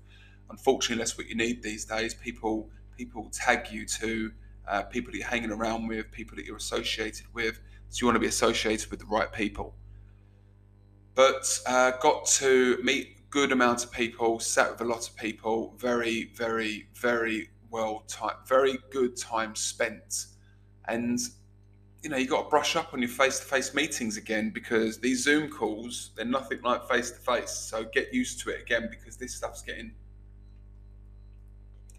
Unfortunately, 0.50 0.98
that's 0.98 1.18
what 1.18 1.28
you 1.28 1.34
need 1.34 1.62
these 1.62 1.84
days. 1.84 2.14
People 2.14 2.70
people 2.96 3.30
tag 3.32 3.70
you 3.70 3.86
to 3.86 4.32
uh, 4.66 4.82
people 4.82 5.12
that 5.12 5.18
you're 5.18 5.28
hanging 5.28 5.52
around 5.52 5.86
with, 5.86 6.10
people 6.10 6.36
that 6.36 6.44
you're 6.44 6.56
associated 6.56 7.26
with. 7.32 7.60
So 7.88 8.02
you 8.02 8.06
want 8.06 8.16
to 8.16 8.20
be 8.20 8.26
associated 8.26 8.90
with 8.90 9.00
the 9.00 9.06
right 9.06 9.32
people. 9.32 9.74
But 11.14 11.60
uh, 11.66 11.92
got 12.00 12.26
to 12.26 12.78
meet 12.82 13.30
good 13.30 13.52
amount 13.52 13.84
of 13.84 13.92
people, 13.92 14.40
sat 14.40 14.70
with 14.70 14.80
a 14.80 14.84
lot 14.84 15.08
of 15.08 15.16
people, 15.16 15.74
very, 15.78 16.30
very, 16.34 16.88
very 16.94 17.50
well 17.70 18.04
time, 18.08 18.36
very 18.46 18.78
good 18.90 19.16
time 19.16 19.54
spent. 19.54 20.26
And 20.86 21.18
you 22.02 22.10
know, 22.10 22.16
you 22.16 22.28
got 22.28 22.44
to 22.44 22.48
brush 22.48 22.76
up 22.76 22.94
on 22.94 23.00
your 23.00 23.08
face-to-face 23.08 23.74
meetings 23.74 24.16
again 24.16 24.50
because 24.50 24.98
these 24.98 25.24
Zoom 25.24 25.50
calls, 25.50 26.12
they're 26.14 26.24
nothing 26.24 26.60
like 26.62 26.88
face-to-face. 26.88 27.50
So 27.50 27.84
get 27.92 28.14
used 28.14 28.40
to 28.40 28.50
it 28.50 28.60
again 28.62 28.88
because 28.88 29.16
this 29.16 29.34
stuff's 29.34 29.62
getting 29.62 29.92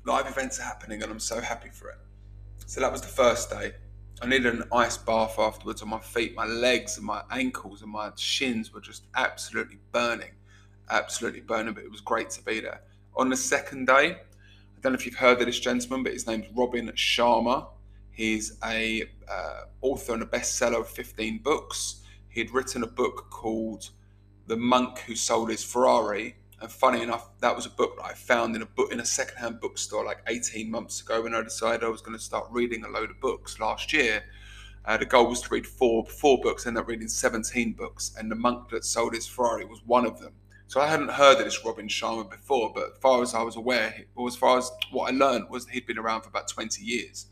live 0.10 0.28
events 0.28 0.60
are 0.60 0.63
happening 0.63 1.04
and 1.04 1.12
I'm 1.12 1.20
so 1.20 1.39
happy 1.39 1.70
for 1.70 1.89
it. 1.89 1.98
So 2.66 2.82
that 2.82 2.92
was 2.92 3.01
the 3.01 3.08
first 3.08 3.51
day. 3.51 3.74
I 4.24 4.25
needed 4.25 4.54
an 4.56 4.63
ice 4.74 4.98
bath 4.98 5.38
afterwards 5.38 5.84
on 5.84 5.89
my 5.89 6.00
feet, 6.00 6.36
my 6.36 6.46
legs 6.46 6.98
and 6.98 7.06
my 7.06 7.22
ankles 7.30 7.84
and 7.84 7.92
my 7.92 8.10
shins 8.18 8.74
were 8.74 8.82
just 8.82 9.04
absolutely 9.16 9.78
burning. 9.92 10.32
Absolutely 10.89 11.42
burning, 11.42 11.75
but 11.75 11.84
it 11.84 11.92
was 11.92 12.01
great 12.01 12.32
to 12.32 12.44
be 12.44 12.60
there. 12.60 12.82
On 13.16 13.30
the 13.30 13.38
second 13.38 13.86
day, 13.86 14.16
I 14.16 14.82
don't 14.82 14.94
know 14.94 14.98
if 14.98 15.06
you've 15.06 15.13
heard 15.16 15.39
of 15.42 15.46
this 15.46 15.60
gentleman, 15.60 16.01
but 16.04 16.13
his 16.13 16.25
name's 16.25 16.48
Robin 16.56 16.88
Sharma. 16.96 17.68
He's 18.12 18.58
a 18.66 19.04
uh, 19.32 19.66
author 19.82 20.13
and 20.13 20.24
a 20.24 20.25
bestseller 20.25 20.80
of 20.80 20.89
15 20.89 21.38
books. 21.44 22.01
He 22.30 22.42
had 22.42 22.51
written 22.51 22.82
a 22.82 22.88
book 22.88 23.30
called 23.30 23.92
The 24.48 24.58
Monk 24.58 25.00
Who 25.01 25.16
Sold 25.16 25.51
His 25.51 25.63
Ferrari. 25.63 26.36
And 26.62 26.70
funny 26.70 27.01
enough, 27.01 27.30
that 27.39 27.56
was 27.56 27.66
a 27.66 27.70
book 27.70 27.96
that 27.98 28.06
I 28.06 28.13
found 28.13 28.56
in 28.56 28.62
a 28.62 28.66
book 28.66 28.92
in 28.92 29.00
a 29.00 29.06
secondhand 29.06 29.62
bookstore 29.62 30.04
like 30.04 30.20
18 30.28 30.70
months 30.70 31.01
ago 31.01 31.22
when 31.22 31.34
I 31.34 31.42
decided 31.42 31.86
I 31.86 31.89
was 31.89 32.01
going 32.01 32.18
to 32.18 32.24
start 32.24 32.48
reading 32.51 32.84
a 32.84 32.89
load 32.89 33.10
of 33.10 33.20
books 33.22 33.60
last 33.60 33.94
year. 33.94 34.24
Uh, 34.84 34.98
the 34.98 35.06
goal 35.06 35.28
was 35.28 35.42
to 35.42 35.50
read 35.54 35.66
four 35.66 36.06
four 36.06 36.39
books, 36.42 36.66
end 36.66 36.78
up 36.78 36.88
reading 36.88 37.08
17 37.08 37.74
books, 37.74 38.13
and 38.18 38.30
The 38.30 38.36
Monk 38.36 38.70
That 38.70 38.84
Sold 38.84 39.13
His 39.13 39.28
Ferrari 39.28 39.63
was 39.63 39.82
one 39.86 40.06
of 40.06 40.20
them. 40.20 40.34
So 40.68 40.82
I 40.82 40.88
hadn't 40.88 41.12
heard 41.12 41.39
of 41.39 41.46
this 41.46 41.66
Robin 41.66 41.88
Sharma 41.88 42.30
before, 42.30 42.72
but 42.74 42.92
as 42.92 42.98
far 43.00 43.22
as 43.22 43.34
I 43.34 43.42
was 43.42 43.56
aware, 43.56 44.06
or 44.16 44.28
as 44.28 44.36
far 44.36 44.58
as 44.58 44.70
what 44.92 45.12
I 45.12 45.16
learned, 45.16 45.50
was 45.50 45.68
he'd 45.68 45.88
been 45.88 45.98
around 45.98 46.22
for 46.22 46.30
about 46.30 46.48
20 46.48 46.84
years. 46.84 47.28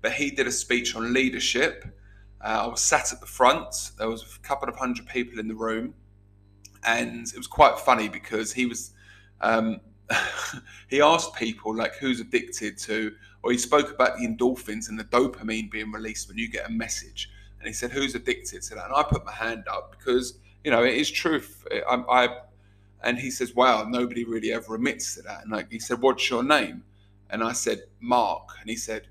But 0.00 0.12
he 0.12 0.30
did 0.30 0.46
a 0.46 0.52
speech 0.52 0.96
on 0.96 1.12
leadership. 1.12 1.84
Uh, 2.40 2.64
I 2.64 2.66
was 2.66 2.80
sat 2.80 3.12
at 3.12 3.20
the 3.20 3.26
front. 3.26 3.92
There 3.98 4.08
was 4.08 4.22
a 4.22 4.46
couple 4.46 4.68
of 4.68 4.76
hundred 4.76 5.06
people 5.06 5.38
in 5.38 5.48
the 5.48 5.54
room, 5.54 5.94
and 6.86 7.26
it 7.26 7.36
was 7.36 7.46
quite 7.46 7.78
funny 7.78 8.08
because 8.08 8.52
he 8.52 8.66
was. 8.66 8.92
Um, 9.40 9.80
he 10.88 11.00
asked 11.00 11.34
people 11.34 11.74
like 11.74 11.96
who's 11.96 12.20
addicted 12.20 12.78
to, 12.78 13.12
or 13.42 13.50
he 13.50 13.58
spoke 13.58 13.90
about 13.90 14.16
the 14.16 14.26
endorphins 14.26 14.88
and 14.88 14.98
the 14.98 15.04
dopamine 15.04 15.68
being 15.68 15.90
released 15.90 16.28
when 16.28 16.38
you 16.38 16.48
get 16.48 16.68
a 16.68 16.72
message, 16.72 17.28
and 17.58 17.66
he 17.66 17.72
said 17.72 17.90
who's 17.90 18.14
addicted 18.14 18.62
to 18.62 18.76
that, 18.76 18.84
and 18.86 18.94
I 18.94 19.02
put 19.02 19.24
my 19.24 19.32
hand 19.32 19.64
up 19.68 19.96
because 19.98 20.38
you 20.64 20.70
know 20.70 20.84
it 20.84 20.94
is 20.94 21.10
truth. 21.10 21.66
I, 21.88 22.02
I 22.08 22.28
and 23.02 23.18
he 23.18 23.30
says, 23.30 23.54
Wow, 23.54 23.84
nobody 23.88 24.24
really 24.24 24.52
ever 24.52 24.74
admits 24.74 25.14
to 25.14 25.22
that. 25.22 25.42
And 25.42 25.52
like 25.52 25.70
he 25.70 25.78
said, 25.78 26.00
What's 26.00 26.28
your 26.28 26.42
name? 26.42 26.82
And 27.30 27.42
I 27.42 27.52
said, 27.52 27.82
Mark. 28.00 28.50
And 28.60 28.70
he 28.70 28.76
said, 28.76 29.08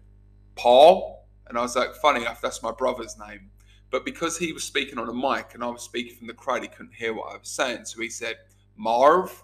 Paul? 0.55 1.27
And 1.48 1.58
I 1.58 1.62
was 1.62 1.75
like, 1.75 1.94
funny 1.96 2.22
enough, 2.22 2.41
that's 2.41 2.63
my 2.63 2.72
brother's 2.72 3.17
name. 3.17 3.51
But 3.96 4.04
because 4.04 4.38
he 4.38 4.52
was 4.52 4.66
speaking 4.66 5.00
on 5.00 5.08
a 5.08 5.14
mic 5.14 5.54
and 5.54 5.64
I 5.64 5.68
was 5.68 5.82
speaking 5.82 6.18
from 6.18 6.28
the 6.28 6.34
crowd, 6.34 6.64
he 6.64 6.68
couldn't 6.68 6.94
hear 6.94 7.14
what 7.14 7.34
I 7.34 7.38
was 7.38 7.48
saying. 7.48 7.86
So 7.86 8.02
he 8.02 8.10
said, 8.10 8.36
Marv, 8.75 9.42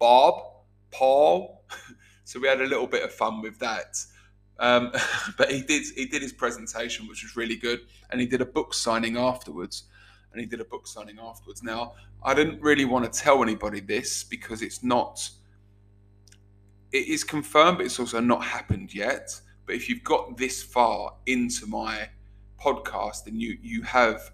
Bob, 0.00 0.42
Paul. 0.90 1.64
so 2.24 2.40
we 2.40 2.48
had 2.48 2.60
a 2.60 2.66
little 2.66 2.88
bit 2.88 3.04
of 3.04 3.12
fun 3.12 3.40
with 3.42 3.60
that. 3.60 4.04
Um, 4.58 4.90
but 5.38 5.52
he 5.52 5.62
did 5.62 5.84
he 5.94 6.06
did 6.06 6.20
his 6.20 6.32
presentation, 6.32 7.06
which 7.06 7.22
was 7.22 7.36
really 7.36 7.54
good, 7.54 7.82
and 8.10 8.20
he 8.20 8.26
did 8.26 8.40
a 8.40 8.44
book 8.44 8.74
signing 8.74 9.16
afterwards 9.16 9.84
and 10.32 10.40
he 10.40 10.48
did 10.48 10.60
a 10.60 10.64
book 10.64 10.88
signing 10.88 11.20
afterwards. 11.22 11.62
Now, 11.62 11.92
I 12.24 12.34
didn't 12.34 12.60
really 12.60 12.84
want 12.84 13.04
to 13.04 13.20
tell 13.20 13.40
anybody 13.40 13.78
this 13.78 14.24
because 14.24 14.62
it's 14.62 14.82
not, 14.82 15.30
it 16.90 17.06
is 17.06 17.22
confirmed, 17.22 17.78
but 17.78 17.86
it's 17.86 18.00
also 18.00 18.18
not 18.18 18.42
happened 18.42 18.92
yet. 18.92 19.40
But 19.64 19.76
if 19.76 19.88
you've 19.88 20.02
got 20.02 20.36
this 20.36 20.60
far 20.60 21.14
into 21.26 21.66
my 21.68 22.08
podcast, 22.62 23.24
then 23.24 23.38
you 23.38 23.58
you 23.60 23.82
have 23.82 24.30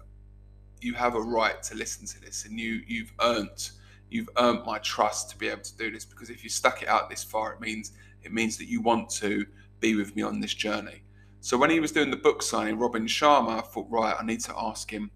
you 0.81 0.93
have 0.93 1.15
a 1.15 1.21
right 1.21 1.61
to 1.63 1.75
listen 1.75 2.05
to 2.07 2.21
this, 2.21 2.45
and 2.45 2.59
you 2.59 2.81
you've 2.87 3.11
earned 3.21 3.71
you've 4.09 4.29
earned 4.37 4.65
my 4.65 4.79
trust 4.79 5.29
to 5.29 5.37
be 5.37 5.47
able 5.47 5.61
to 5.61 5.77
do 5.77 5.91
this 5.91 6.03
because 6.03 6.29
if 6.29 6.43
you 6.43 6.49
stuck 6.49 6.81
it 6.81 6.87
out 6.87 7.09
this 7.09 7.23
far, 7.23 7.53
it 7.53 7.61
means 7.61 7.91
it 8.23 8.33
means 8.33 8.57
that 8.57 8.67
you 8.67 8.81
want 8.81 9.09
to 9.09 9.45
be 9.79 9.95
with 9.95 10.15
me 10.15 10.21
on 10.21 10.39
this 10.39 10.53
journey. 10.53 11.03
So 11.41 11.57
when 11.57 11.69
he 11.69 11.79
was 11.79 11.91
doing 11.91 12.11
the 12.11 12.17
book 12.17 12.41
signing, 12.41 12.77
Robin 12.77 13.05
Sharma, 13.05 13.59
I 13.59 13.61
thought, 13.61 13.87
right, 13.89 14.15
I 14.19 14.25
need 14.25 14.41
to 14.41 14.53
ask 14.57 14.91
him 14.91 15.09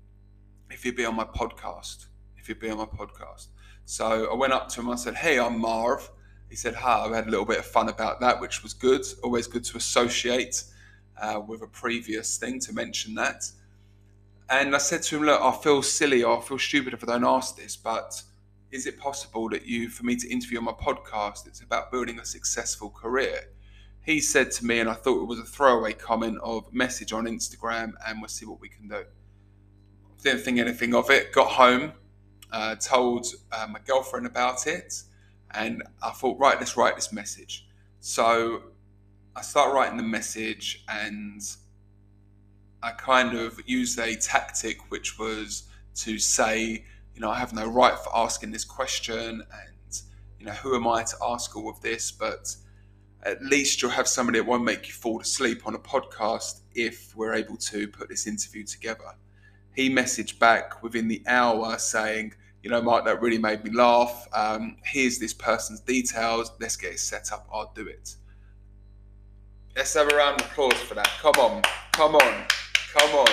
if 0.71 0.83
he'd 0.83 0.95
be 0.95 1.05
on 1.05 1.15
my 1.15 1.25
podcast, 1.25 2.07
if 2.37 2.47
he'd 2.47 2.59
be 2.59 2.69
on 2.69 2.77
my 2.77 2.85
podcast. 2.85 3.47
So 3.85 4.31
I 4.31 4.35
went 4.35 4.53
up 4.53 4.69
to 4.69 4.79
him. 4.79 4.89
I 4.89 4.95
said, 4.95 5.15
Hey, 5.15 5.37
I'm 5.37 5.59
Marv. 5.59 6.09
He 6.49 6.55
said, 6.55 6.75
Hi. 6.75 7.07
We 7.07 7.15
had 7.15 7.27
a 7.27 7.29
little 7.29 7.45
bit 7.45 7.59
of 7.59 7.65
fun 7.65 7.89
about 7.89 8.21
that, 8.21 8.39
which 8.39 8.63
was 8.63 8.73
good. 8.73 9.05
Always 9.21 9.47
good 9.47 9.65
to 9.65 9.77
associate 9.77 10.63
uh, 11.21 11.41
with 11.45 11.61
a 11.61 11.67
previous 11.67 12.37
thing 12.37 12.59
to 12.61 12.73
mention 12.73 13.15
that. 13.15 13.43
And 14.49 14.75
I 14.75 14.79
said 14.79 15.03
to 15.03 15.17
him, 15.17 15.23
Look, 15.23 15.41
I 15.41 15.51
feel 15.51 15.81
silly 15.81 16.23
or 16.23 16.37
I 16.37 16.41
feel 16.41 16.59
stupid 16.59 16.93
if 16.93 17.03
I 17.03 17.07
don't 17.07 17.23
ask 17.23 17.55
this, 17.55 17.75
but 17.75 18.21
is 18.71 18.85
it 18.85 18.99
possible 18.99 19.49
that 19.49 19.65
you, 19.65 19.89
for 19.89 20.03
me 20.03 20.15
to 20.15 20.27
interview 20.29 20.57
on 20.57 20.65
my 20.65 20.71
podcast, 20.71 21.47
it's 21.47 21.61
about 21.61 21.91
building 21.91 22.19
a 22.19 22.25
successful 22.25 22.89
career? 22.89 23.49
He 24.01 24.19
said 24.19 24.51
to 24.51 24.65
me, 24.65 24.79
and 24.79 24.89
I 24.89 24.95
thought 24.95 25.21
it 25.21 25.27
was 25.27 25.39
a 25.39 25.45
throwaway 25.45 25.93
comment 25.93 26.39
of 26.43 26.73
message 26.73 27.13
on 27.13 27.25
Instagram, 27.25 27.93
and 28.05 28.19
we'll 28.19 28.27
see 28.27 28.45
what 28.45 28.59
we 28.59 28.67
can 28.69 28.87
do 28.87 29.05
didn't 30.23 30.41
think 30.41 30.57
anything 30.57 30.95
of 30.95 31.09
it. 31.09 31.31
Got 31.31 31.49
home, 31.49 31.93
uh, 32.51 32.75
told 32.75 33.27
uh, 33.51 33.67
my 33.69 33.79
girlfriend 33.85 34.25
about 34.25 34.65
it, 34.65 35.03
and 35.51 35.83
I 36.01 36.11
thought, 36.11 36.39
right, 36.39 36.57
let's 36.57 36.75
write 36.77 36.95
this 36.95 37.11
message. 37.11 37.67
So 37.99 38.63
I 39.35 39.41
start 39.41 39.73
writing 39.73 39.97
the 39.97 40.03
message, 40.03 40.83
and 40.87 41.41
I 42.81 42.91
kind 42.91 43.37
of 43.37 43.59
used 43.65 43.99
a 43.99 44.15
tactic 44.15 44.91
which 44.91 45.17
was 45.17 45.63
to 45.95 46.19
say, 46.19 46.85
you 47.13 47.21
know, 47.21 47.29
I 47.29 47.39
have 47.39 47.53
no 47.53 47.67
right 47.67 47.97
for 47.97 48.15
asking 48.15 48.51
this 48.51 48.65
question, 48.65 49.41
and 49.41 50.01
you 50.39 50.45
know, 50.45 50.53
who 50.53 50.75
am 50.75 50.87
I 50.87 51.03
to 51.03 51.15
ask 51.23 51.55
all 51.55 51.69
of 51.69 51.81
this? 51.81 52.11
But 52.11 52.55
at 53.23 53.43
least 53.43 53.81
you'll 53.81 53.91
have 53.91 54.07
somebody 54.07 54.39
that 54.39 54.45
won't 54.45 54.63
make 54.63 54.87
you 54.87 54.93
fall 54.93 55.21
asleep 55.21 55.65
on 55.65 55.75
a 55.75 55.79
podcast 55.79 56.61
if 56.75 57.15
we're 57.15 57.33
able 57.33 57.55
to 57.55 57.87
put 57.87 58.09
this 58.09 58.27
interview 58.27 58.63
together 58.65 59.15
he 59.73 59.89
messaged 59.89 60.39
back 60.39 60.81
within 60.83 61.07
the 61.07 61.23
hour 61.27 61.77
saying, 61.77 62.33
you 62.61 62.69
know, 62.69 62.81
Mark, 62.81 63.05
that 63.05 63.21
really 63.21 63.37
made 63.37 63.63
me 63.63 63.71
laugh. 63.71 64.27
Um, 64.33 64.77
here's 64.85 65.19
this 65.19 65.33
person's 65.33 65.79
details. 65.81 66.51
Let's 66.59 66.77
get 66.77 66.93
it 66.93 66.99
set 66.99 67.31
up. 67.31 67.47
I'll 67.51 67.71
do 67.75 67.87
it. 67.87 68.15
Let's 69.75 69.95
have 69.95 70.11
a 70.11 70.15
round 70.15 70.39
of 70.39 70.45
applause 70.45 70.75
for 70.75 70.93
that. 70.93 71.09
Come 71.19 71.33
on, 71.39 71.63
come 71.93 72.15
on, 72.15 72.45
come 72.93 73.15
on. 73.15 73.27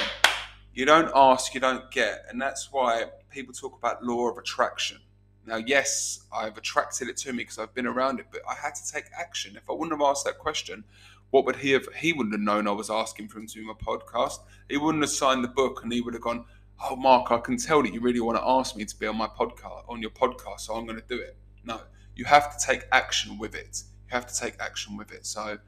You 0.73 0.87
don't 0.87 1.11
ask, 1.15 1.53
you 1.53 1.61
don't 1.61 1.91
get. 1.91 2.25
And 2.31 2.41
that's 2.41 2.73
why 2.73 3.05
people 3.29 3.53
talk 3.53 3.77
about 3.77 4.03
law 4.03 4.31
of 4.31 4.39
attraction. 4.39 4.97
Now, 5.45 5.57
yes, 5.57 6.21
I've 6.33 6.57
attracted 6.57 7.09
it 7.09 7.19
to 7.19 7.33
me 7.33 7.39
because 7.43 7.59
I've 7.59 7.75
been 7.75 7.87
around 7.87 8.21
it, 8.21 8.27
but 8.33 8.41
I 8.49 8.55
had 8.55 8.75
to 8.75 8.91
take 8.91 9.05
action. 9.19 9.55
If 9.55 9.69
I 9.69 9.75
wouldn't 9.75 9.93
have 9.93 10.09
asked 10.09 10.25
that 10.25 10.39
question, 10.39 10.83
what 11.29 11.45
would 11.45 11.57
he 11.57 11.73
have? 11.73 11.87
He 11.95 12.15
wouldn't 12.15 12.33
have 12.33 12.41
known 12.41 12.67
I 12.67 12.73
was 12.73 12.89
asking 12.89 13.29
for 13.29 13.39
him 13.39 13.47
to 13.47 13.55
do 13.55 13.67
my 13.67 13.75
podcast. 13.75 14.39
He 14.71 14.79
wouldn't 14.79 15.05
have 15.05 15.11
signed 15.11 15.45
the 15.45 15.49
book, 15.49 15.81
and 15.83 15.93
he 15.93 16.01
would 16.01 16.15
have 16.15 16.23
gone, 16.23 16.47
"Oh, 16.83 16.97
Mark, 16.97 17.31
I 17.31 17.39
can 17.39 17.59
tell 17.59 17.83
that 17.83 17.93
you 17.93 18.01
really 18.01 18.21
want 18.21 18.39
to 18.39 18.49
ask 18.49 18.77
me 18.77 18.87
to 18.87 18.99
be 18.99 19.07
on 19.07 19.17
my 19.17 19.29
podcast, 19.29 19.85
on 19.91 20.01
your 20.01 20.11
podcast, 20.11 20.61
so 20.61 20.75
I'm 20.75 20.87
going 20.87 21.01
to 21.01 21.07
do 21.07 21.21
it." 21.21 21.37
No, 21.65 21.83
you 22.17 22.25
have 22.25 22.57
to 22.57 22.67
take 22.67 22.85
action 22.93 23.37
with 23.37 23.55
it. 23.55 23.83
You 24.09 24.15
have 24.15 24.27
to 24.27 24.35
take 24.35 24.59
action 24.59 24.97
with 24.97 25.13
it. 25.13 25.27
So, 25.27 25.59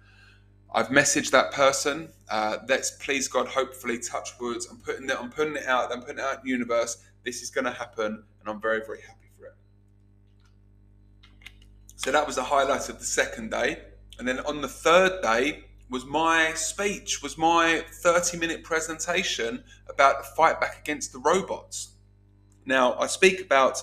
I've 0.75 0.89
messaged 0.89 1.31
that 1.33 1.53
person. 1.53 2.09
Uh, 2.31 2.59
let's 2.69 2.93
please 2.93 3.29
God, 3.29 3.47
hopefully, 3.47 3.99
touch 3.99 4.31
words. 4.41 4.67
I'm 4.71 4.79
putting 4.79 5.09
it. 5.09 5.17
I'm 5.19 5.31
putting 5.31 5.57
it 5.57 5.67
out. 5.67 5.93
I'm 5.93 6.01
putting 6.01 6.19
it 6.19 6.25
out 6.25 6.39
in 6.39 6.45
the 6.45 6.51
universe. 6.51 6.97
This 7.25 7.43
is 7.43 7.51
going 7.51 7.67
to 7.67 7.73
happen, 7.73 8.25
and 8.41 8.49
I'm 8.49 8.61
very, 8.61 8.81
very 8.85 9.03
happy 9.03 9.31
for 9.39 9.47
it. 9.47 9.55
So 11.97 12.11
that 12.11 12.27
was 12.27 12.37
the 12.37 12.45
highlight 12.45 12.89
of 12.89 12.99
the 12.99 13.05
second 13.05 13.51
day. 13.51 13.83
And 14.19 14.27
then 14.27 14.41
on 14.41 14.61
the 14.61 14.69
third 14.69 15.23
day, 15.23 15.65
was 15.93 16.07
my 16.07 16.55
speech, 16.55 17.23
was 17.23 17.37
my 17.37 17.85
30 18.03 18.39
minute 18.39 18.65
presentation 18.65 19.63
about 19.91 20.19
the 20.21 20.25
fight 20.25 20.59
back 20.59 20.79
against 20.81 21.13
the 21.13 21.19
robots. 21.19 21.97
Now, 22.65 22.95
I 22.95 23.07
speak 23.09 23.43
about 23.43 23.83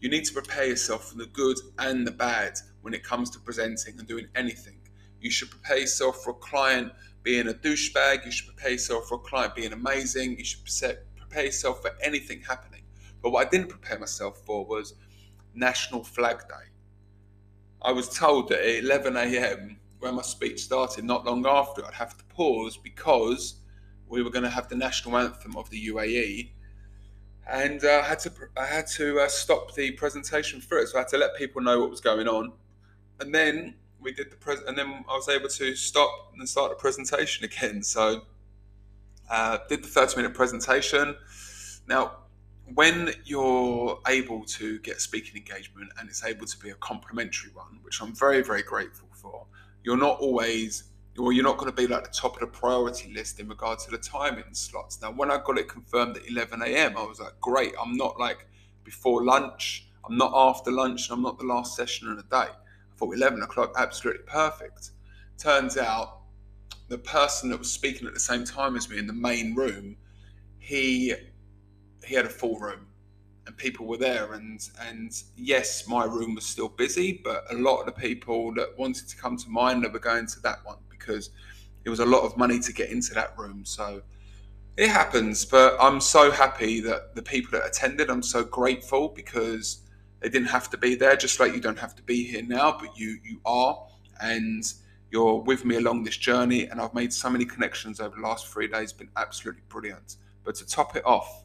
you 0.00 0.08
need 0.08 0.24
to 0.26 0.32
prepare 0.32 0.66
yourself 0.66 1.08
for 1.10 1.18
the 1.18 1.26
good 1.26 1.56
and 1.80 2.06
the 2.06 2.12
bad 2.12 2.58
when 2.82 2.94
it 2.94 3.02
comes 3.02 3.28
to 3.30 3.40
presenting 3.40 3.98
and 3.98 4.06
doing 4.06 4.28
anything. 4.36 4.77
You 5.20 5.30
should 5.30 5.50
prepare 5.50 5.78
yourself 5.78 6.22
for 6.22 6.30
a 6.30 6.34
client 6.34 6.92
being 7.22 7.48
a 7.48 7.52
douchebag. 7.52 8.24
You 8.24 8.30
should 8.30 8.46
prepare 8.46 8.72
yourself 8.72 9.08
for 9.08 9.16
a 9.16 9.18
client 9.18 9.54
being 9.54 9.72
amazing. 9.72 10.38
You 10.38 10.44
should 10.44 10.64
prepare 11.16 11.44
yourself 11.44 11.82
for 11.82 11.90
anything 12.02 12.42
happening. 12.42 12.82
But 13.22 13.30
what 13.30 13.46
I 13.46 13.50
didn't 13.50 13.68
prepare 13.68 13.98
myself 13.98 14.38
for 14.46 14.64
was 14.64 14.94
National 15.54 16.04
Flag 16.04 16.40
Day. 16.48 16.70
I 17.82 17.92
was 17.92 18.08
told 18.08 18.48
that 18.48 18.60
at 18.60 18.84
11 18.84 19.16
a.m., 19.16 19.78
when 20.00 20.14
my 20.14 20.22
speech 20.22 20.62
started, 20.62 21.04
not 21.04 21.24
long 21.24 21.44
after, 21.46 21.84
I'd 21.84 21.94
have 21.94 22.16
to 22.16 22.24
pause 22.24 22.76
because 22.76 23.56
we 24.08 24.22
were 24.22 24.30
going 24.30 24.44
to 24.44 24.50
have 24.50 24.68
the 24.68 24.76
national 24.76 25.16
anthem 25.18 25.56
of 25.56 25.68
the 25.70 25.88
UAE, 25.88 26.50
and 27.48 27.84
uh, 27.84 28.02
I 28.04 28.06
had 28.06 28.18
to 28.20 28.32
I 28.56 28.64
had 28.64 28.86
to 28.88 29.20
uh, 29.20 29.28
stop 29.28 29.74
the 29.74 29.92
presentation 29.92 30.60
for 30.60 30.78
it. 30.78 30.88
So 30.88 30.98
I 30.98 31.00
had 31.00 31.08
to 31.08 31.18
let 31.18 31.36
people 31.36 31.62
know 31.62 31.80
what 31.80 31.90
was 31.90 32.00
going 32.00 32.28
on, 32.28 32.52
and 33.20 33.34
then 33.34 33.74
we 34.00 34.12
did 34.12 34.30
the 34.30 34.36
pres, 34.36 34.60
and 34.66 34.76
then 34.76 35.04
I 35.08 35.14
was 35.14 35.28
able 35.28 35.48
to 35.48 35.76
stop 35.76 36.32
and 36.36 36.48
start 36.48 36.70
the 36.70 36.76
presentation 36.76 37.44
again. 37.44 37.82
So 37.98 38.22
uh, 39.30 39.58
did 39.68 39.82
the 39.82 39.88
30 39.88 40.16
minute 40.16 40.34
presentation. 40.34 41.16
Now, 41.86 42.16
when 42.74 43.12
you're 43.24 43.98
able 44.06 44.44
to 44.44 44.78
get 44.80 45.00
speaking 45.00 45.36
engagement 45.36 45.90
and 45.98 46.08
it's 46.08 46.24
able 46.24 46.46
to 46.46 46.58
be 46.58 46.70
a 46.70 46.74
complimentary 46.76 47.50
one, 47.52 47.78
which 47.82 48.00
I'm 48.02 48.14
very 48.14 48.42
very 48.42 48.62
grateful 48.62 49.08
for, 49.12 49.46
you're 49.84 49.96
not 49.96 50.18
always 50.18 50.84
or 51.18 51.32
you're 51.32 51.44
not 51.44 51.58
going 51.58 51.70
to 51.70 51.76
be 51.76 51.86
like 51.86 52.04
the 52.04 52.10
top 52.10 52.34
of 52.34 52.40
the 52.40 52.46
priority 52.46 53.12
list 53.12 53.40
in 53.40 53.48
regard 53.48 53.78
to 53.80 53.90
the 53.90 53.98
timing 53.98 54.44
slots. 54.52 55.00
Now, 55.02 55.10
when 55.10 55.30
I 55.30 55.38
got 55.44 55.58
it 55.58 55.68
confirmed 55.68 56.16
at 56.16 56.28
11 56.30 56.62
a.m., 56.62 56.96
I 56.96 57.02
was 57.02 57.18
like, 57.20 57.32
great. 57.40 57.72
I'm 57.82 57.96
not 57.96 58.18
like 58.18 58.46
before 58.84 59.24
lunch. 59.24 59.88
I'm 60.04 60.16
not 60.16 60.32
after 60.34 60.70
lunch, 60.70 61.08
and 61.08 61.16
I'm 61.16 61.22
not 61.22 61.38
the 61.38 61.44
last 61.44 61.76
session 61.76 62.08
of 62.08 62.16
the 62.16 62.22
day. 62.22 62.50
Thought 62.98 63.14
11 63.14 63.42
o'clock, 63.42 63.72
absolutely 63.76 64.24
perfect. 64.24 64.90
Turns 65.38 65.78
out, 65.78 66.20
the 66.88 66.98
person 66.98 67.50
that 67.50 67.58
was 67.58 67.70
speaking 67.70 68.06
at 68.06 68.14
the 68.14 68.20
same 68.20 68.44
time 68.44 68.76
as 68.76 68.88
me 68.90 68.98
in 68.98 69.06
the 69.06 69.12
main 69.12 69.54
room, 69.54 69.96
he 70.58 71.14
he 72.04 72.14
had 72.14 72.26
a 72.26 72.30
full 72.30 72.58
room 72.58 72.86
and 73.46 73.56
people 73.56 73.86
were 73.86 73.96
there 73.96 74.34
and 74.34 74.68
and 74.88 75.22
yes 75.36 75.88
my 75.88 76.04
room 76.04 76.34
was 76.34 76.44
still 76.44 76.68
busy 76.68 77.20
but 77.24 77.44
a 77.50 77.54
lot 77.54 77.80
of 77.80 77.86
the 77.86 77.92
people 77.92 78.52
that 78.54 78.68
wanted 78.76 79.08
to 79.08 79.16
come 79.16 79.36
to 79.36 79.48
mine 79.48 79.80
they 79.80 79.88
were 79.88 79.98
going 79.98 80.26
to 80.26 80.40
that 80.40 80.58
one 80.64 80.76
because 80.90 81.30
it 81.84 81.90
was 81.90 82.00
a 82.00 82.06
lot 82.06 82.22
of 82.22 82.36
money 82.36 82.58
to 82.58 82.72
get 82.72 82.90
into 82.90 83.14
that 83.14 83.36
room 83.38 83.64
so 83.64 84.02
it 84.76 84.88
happens 84.88 85.44
but 85.44 85.76
i'm 85.80 86.00
so 86.00 86.30
happy 86.30 86.80
that 86.80 87.14
the 87.14 87.22
people 87.22 87.50
that 87.50 87.66
attended 87.66 88.10
i'm 88.10 88.22
so 88.22 88.44
grateful 88.44 89.08
because 89.08 89.87
they 90.20 90.28
didn't 90.28 90.48
have 90.48 90.68
to 90.70 90.76
be 90.76 90.94
there 90.94 91.16
just 91.16 91.38
like 91.40 91.54
you 91.54 91.60
don't 91.60 91.78
have 91.78 91.94
to 91.94 92.02
be 92.02 92.24
here 92.24 92.42
now 92.42 92.76
but 92.78 92.98
you 92.98 93.18
you 93.24 93.40
are. 93.44 93.86
And 94.20 94.64
you're 95.10 95.40
with 95.40 95.64
me 95.64 95.76
along 95.76 96.04
this 96.04 96.16
journey 96.16 96.66
and 96.66 96.80
i've 96.80 96.92
made 96.92 97.12
so 97.12 97.30
many 97.30 97.44
connections 97.44 98.00
over 98.00 98.16
the 98.16 98.22
last 98.22 98.48
three 98.48 98.68
days 98.68 98.92
been 98.92 99.10
absolutely 99.16 99.62
brilliant. 99.68 100.16
But 100.44 100.56
to 100.56 100.66
top 100.66 100.96
it 100.96 101.06
off 101.06 101.44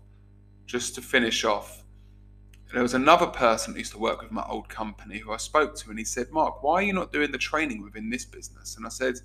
just 0.66 0.96
to 0.96 1.02
finish 1.02 1.44
off 1.44 1.84
there 2.74 2.82
was 2.82 2.96
another 2.96 3.28
person 3.28 3.74
that 3.74 3.80
used 3.80 3.92
to 3.92 4.00
work 4.00 4.22
with 4.22 4.32
my 4.32 4.44
old 4.48 4.68
company 4.68 5.20
who 5.20 5.32
I 5.32 5.38
spoke 5.38 5.76
to, 5.76 5.92
and 5.92 6.00
he 6.00 6.04
said, 6.04 6.32
"Mark, 6.32 6.64
why 6.64 6.76
are 6.76 6.82
you 6.82 6.94
not 6.94 7.12
doing 7.12 7.32
the 7.32 7.38
training 7.38 7.84
within 7.84 8.10
this 8.10 8.26
business?" 8.26 8.78
And 8.78 8.86
I 8.86 8.90
said, 8.90 9.20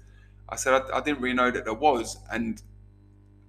"I 0.50 0.56
said 0.56 0.74
I, 0.74 0.98
I 0.98 1.00
didn't 1.00 1.22
really 1.22 1.34
know 1.34 1.50
that 1.50 1.64
there 1.64 1.72
was, 1.72 2.18
and 2.30 2.62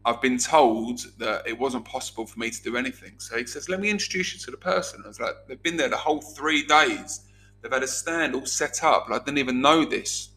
I've 0.05 0.21
been 0.21 0.37
told 0.37 0.99
that 1.17 1.47
it 1.47 1.57
wasn't 1.57 1.85
possible 1.85 2.25
for 2.25 2.39
me 2.39 2.49
to 2.49 2.63
do 2.63 2.77
anything." 2.77 3.19
So 3.19 3.37
he 3.37 3.45
says, 3.45 3.69
"Let 3.69 3.79
me 3.79 3.89
introduce 3.89 4.33
you 4.33 4.39
to 4.39 4.51
the 4.51 4.57
person." 4.57 5.01
I 5.03 5.07
was 5.07 5.19
like, 5.19 5.35
"They've 5.47 5.61
been 5.61 5.77
there 5.77 5.89
the 5.89 5.97
whole 5.97 6.21
three 6.21 6.63
days. 6.63 7.21
They've 7.61 7.71
had 7.71 7.83
a 7.83 7.87
stand 7.87 8.35
all 8.35 8.45
set 8.45 8.83
up. 8.83 9.07
I 9.09 9.19
didn't 9.19 9.39
even 9.39 9.61
know 9.61 9.85
this. 9.85 10.29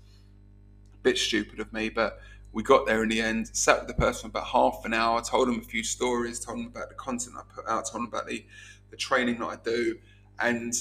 A 0.94 0.98
bit 0.98 1.18
stupid 1.18 1.60
of 1.60 1.72
me, 1.72 1.88
but." 1.88 2.20
we 2.52 2.62
got 2.62 2.86
there 2.86 3.02
in 3.02 3.08
the 3.08 3.20
end, 3.20 3.48
sat 3.56 3.78
with 3.78 3.88
the 3.88 3.94
person 3.94 4.30
for 4.30 4.38
about 4.38 4.46
half 4.46 4.84
an 4.84 4.92
hour, 4.92 5.22
told 5.22 5.48
them 5.48 5.58
a 5.58 5.62
few 5.62 5.82
stories, 5.82 6.38
told 6.38 6.58
them 6.58 6.66
about 6.66 6.90
the 6.90 6.94
content 6.94 7.34
I 7.34 7.42
put 7.54 7.66
out, 7.66 7.86
told 7.86 8.02
them 8.02 8.08
about 8.08 8.26
the 8.26 8.44
the 8.90 8.96
training 8.98 9.38
that 9.38 9.46
I 9.46 9.56
do. 9.56 9.98
And 10.38 10.74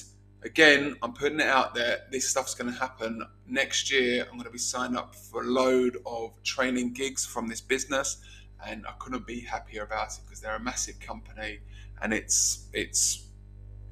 again, 0.43 0.97
I'm 1.01 1.13
putting 1.13 1.39
it 1.39 1.47
out 1.47 1.73
there. 1.73 2.01
This 2.11 2.29
stuff's 2.29 2.53
going 2.53 2.71
to 2.71 2.77
happen 2.77 3.25
next 3.47 3.91
year. 3.91 4.23
I'm 4.23 4.33
going 4.33 4.43
to 4.43 4.51
be 4.51 4.57
signed 4.57 4.97
up 4.97 5.15
for 5.15 5.43
a 5.43 5.45
load 5.45 5.97
of 6.05 6.31
training 6.43 6.93
gigs 6.93 7.25
from 7.25 7.47
this 7.47 7.61
business, 7.61 8.17
and 8.65 8.85
I 8.87 8.91
couldn't 8.99 9.25
be 9.25 9.41
happier 9.41 9.83
about 9.83 10.13
it 10.13 10.19
because 10.25 10.41
they're 10.41 10.55
a 10.55 10.59
massive 10.59 10.99
company, 10.99 11.59
and 12.01 12.13
it's 12.13 12.67
it's 12.73 13.27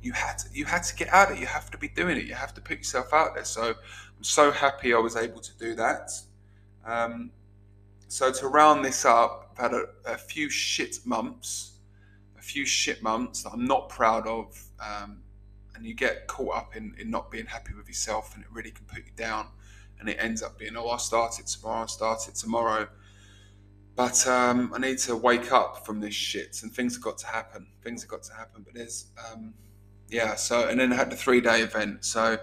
you 0.02 0.14
had 0.14 0.38
to, 0.40 0.50
you 0.54 0.66
had 0.66 0.84
to 0.84 0.96
get 0.96 1.10
out 1.10 1.32
it. 1.32 1.40
You 1.40 1.48
have 1.48 1.70
to 1.72 1.78
be 1.78 1.90
doing 1.90 2.18
it. 2.18 2.26
You 2.26 2.36
have 2.36 2.54
to 2.54 2.62
put 2.62 2.78
yourself 2.78 3.14
out 3.14 3.36
there. 3.36 3.46
So 3.46 3.70
I'm 3.70 4.24
so 4.24 4.52
happy 4.52 4.94
I 4.94 5.00
was 5.00 5.16
able 5.16 5.42
to 5.42 5.58
do 5.58 5.76
that. 5.76 6.12
Um, 6.86 7.32
so 8.08 8.32
to 8.32 8.48
round 8.48 8.84
this 8.84 9.06
up, 9.06 9.52
I've 9.52 9.72
had 9.72 9.74
a, 9.74 9.86
a 10.06 10.18
few 10.18 10.50
shit 10.50 11.06
months 11.06 11.74
a 12.40 12.42
few 12.42 12.66
shit 12.66 13.04
months 13.04 13.44
that 13.44 13.52
I'm 13.52 13.66
not 13.66 13.90
proud 13.90 14.26
of, 14.26 14.58
um, 14.80 15.22
and 15.76 15.86
you 15.86 15.94
get 15.94 16.28
caught 16.28 16.56
up 16.56 16.76
in, 16.76 16.96
in 16.98 17.12
not 17.12 17.30
being 17.30 17.46
happy 17.46 17.74
with 17.74 17.88
yourself, 17.88 18.34
and 18.34 18.44
it 18.44 18.50
really 18.52 18.72
can 18.72 18.86
put 18.86 19.00
you 19.00 19.12
down. 19.16 19.48
And 20.00 20.08
it 20.08 20.18
ends 20.20 20.42
up 20.42 20.58
being, 20.58 20.78
oh, 20.78 20.88
I'll 20.88 20.98
start 20.98 21.40
it 21.40 21.48
tomorrow, 21.48 21.82
I'll 21.82 21.88
start 21.88 22.28
it 22.30 22.36
tomorrow. 22.36 22.88
But 24.00 24.26
um, 24.28 24.72
I 24.74 24.80
need 24.80 24.98
to 25.00 25.16
wake 25.18 25.52
up 25.52 25.86
from 25.86 26.00
this 26.00 26.16
shit, 26.16 26.64
and 26.64 26.72
things 26.72 26.96
have 26.96 27.04
got 27.04 27.18
to 27.18 27.28
happen. 27.28 27.68
Things 27.84 28.02
have 28.02 28.10
got 28.10 28.24
to 28.24 28.34
happen. 28.34 28.64
But 28.64 28.74
there's, 28.74 29.08
um, 29.30 29.54
yeah. 30.08 30.36
So, 30.36 30.70
and 30.70 30.80
then 30.80 30.94
I 30.94 30.96
had 30.96 31.12
the 31.12 31.18
three 31.18 31.42
day 31.42 31.64
event. 31.64 32.06
So, 32.06 32.38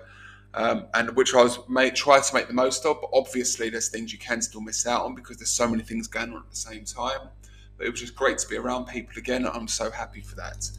um, 0.53 0.85
and 0.93 1.17
which 1.17 1.35
I 1.35 1.43
was 1.43 1.59
made, 1.67 1.95
try 1.95 2.21
to 2.21 2.35
make 2.35 2.49
the 2.49 2.53
most 2.53 2.85
of. 2.85 3.01
But 3.01 3.09
obviously, 3.15 3.71
there's 3.71 3.89
things 3.89 4.13
you 4.13 4.19
can 4.19 4.43
still 4.43 4.61
miss 4.61 4.87
out 4.87 5.07
on 5.07 5.15
because 5.15 5.39
there's 5.39 5.49
so 5.49 5.67
many 5.67 5.83
things 5.83 6.09
going 6.09 6.31
on 6.33 6.43
at 6.43 6.51
the 6.51 6.57
same 6.57 6.85
time. 6.85 7.31
But 7.79 7.87
it 7.87 7.91
was 7.91 8.01
just 8.01 8.15
great 8.15 8.37
to 8.37 8.49
be 8.49 8.59
around 8.59 8.89
people 8.89 9.15
again. 9.17 9.47
I'm 9.47 9.67
so 9.67 9.91
happy 9.91 10.21
for 10.21 10.37
that. 10.37 10.71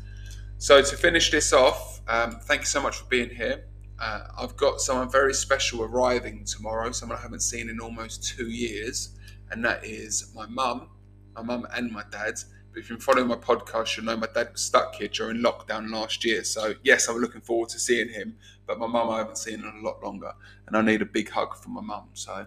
So 0.59 0.83
to 0.83 0.95
finish 0.95 1.31
this 1.31 1.53
off, 1.53 2.01
um, 2.07 2.33
thank 2.43 2.61
you 2.61 2.67
so 2.67 2.83
much 2.83 2.97
for 2.97 3.05
being 3.05 3.31
here. 3.31 3.63
Uh, 3.97 4.27
I've 4.37 4.55
got 4.55 4.79
someone 4.79 5.09
very 5.09 5.33
special 5.33 5.81
arriving 5.81 6.45
tomorrow, 6.45 6.91
someone 6.91 7.17
I 7.17 7.21
haven't 7.23 7.39
seen 7.39 7.67
in 7.67 7.79
almost 7.79 8.23
two 8.23 8.51
years, 8.51 9.16
and 9.51 9.63
that 9.65 9.85
is 9.85 10.31
my 10.35 10.45
mum, 10.45 10.89
my 11.35 11.41
mum 11.41 11.67
and 11.73 11.91
my 11.91 12.03
dad. 12.11 12.35
But 12.71 12.79
if 12.79 12.89
you've 12.89 12.99
been 12.99 13.05
following 13.05 13.27
my 13.27 13.35
podcast, 13.35 13.95
you'll 13.95 14.05
know 14.05 14.17
my 14.17 14.27
dad 14.33 14.51
was 14.51 14.61
stuck 14.61 14.95
here 14.95 15.07
during 15.07 15.37
lockdown 15.41 15.89
last 15.91 16.25
year. 16.25 16.43
So 16.43 16.73
yes, 16.83 17.07
I'm 17.07 17.17
looking 17.17 17.41
forward 17.41 17.69
to 17.69 17.79
seeing 17.79 18.09
him, 18.09 18.37
but 18.65 18.79
my 18.79 18.87
mum 18.87 19.09
I 19.09 19.19
haven't 19.19 19.37
seen 19.37 19.55
in 19.55 19.65
a 19.65 19.85
lot 19.85 20.03
longer, 20.03 20.33
and 20.67 20.75
I 20.75 20.81
need 20.81 21.01
a 21.01 21.05
big 21.05 21.29
hug 21.29 21.55
from 21.57 21.73
my 21.73 21.81
mum. 21.81 22.09
So 22.13 22.45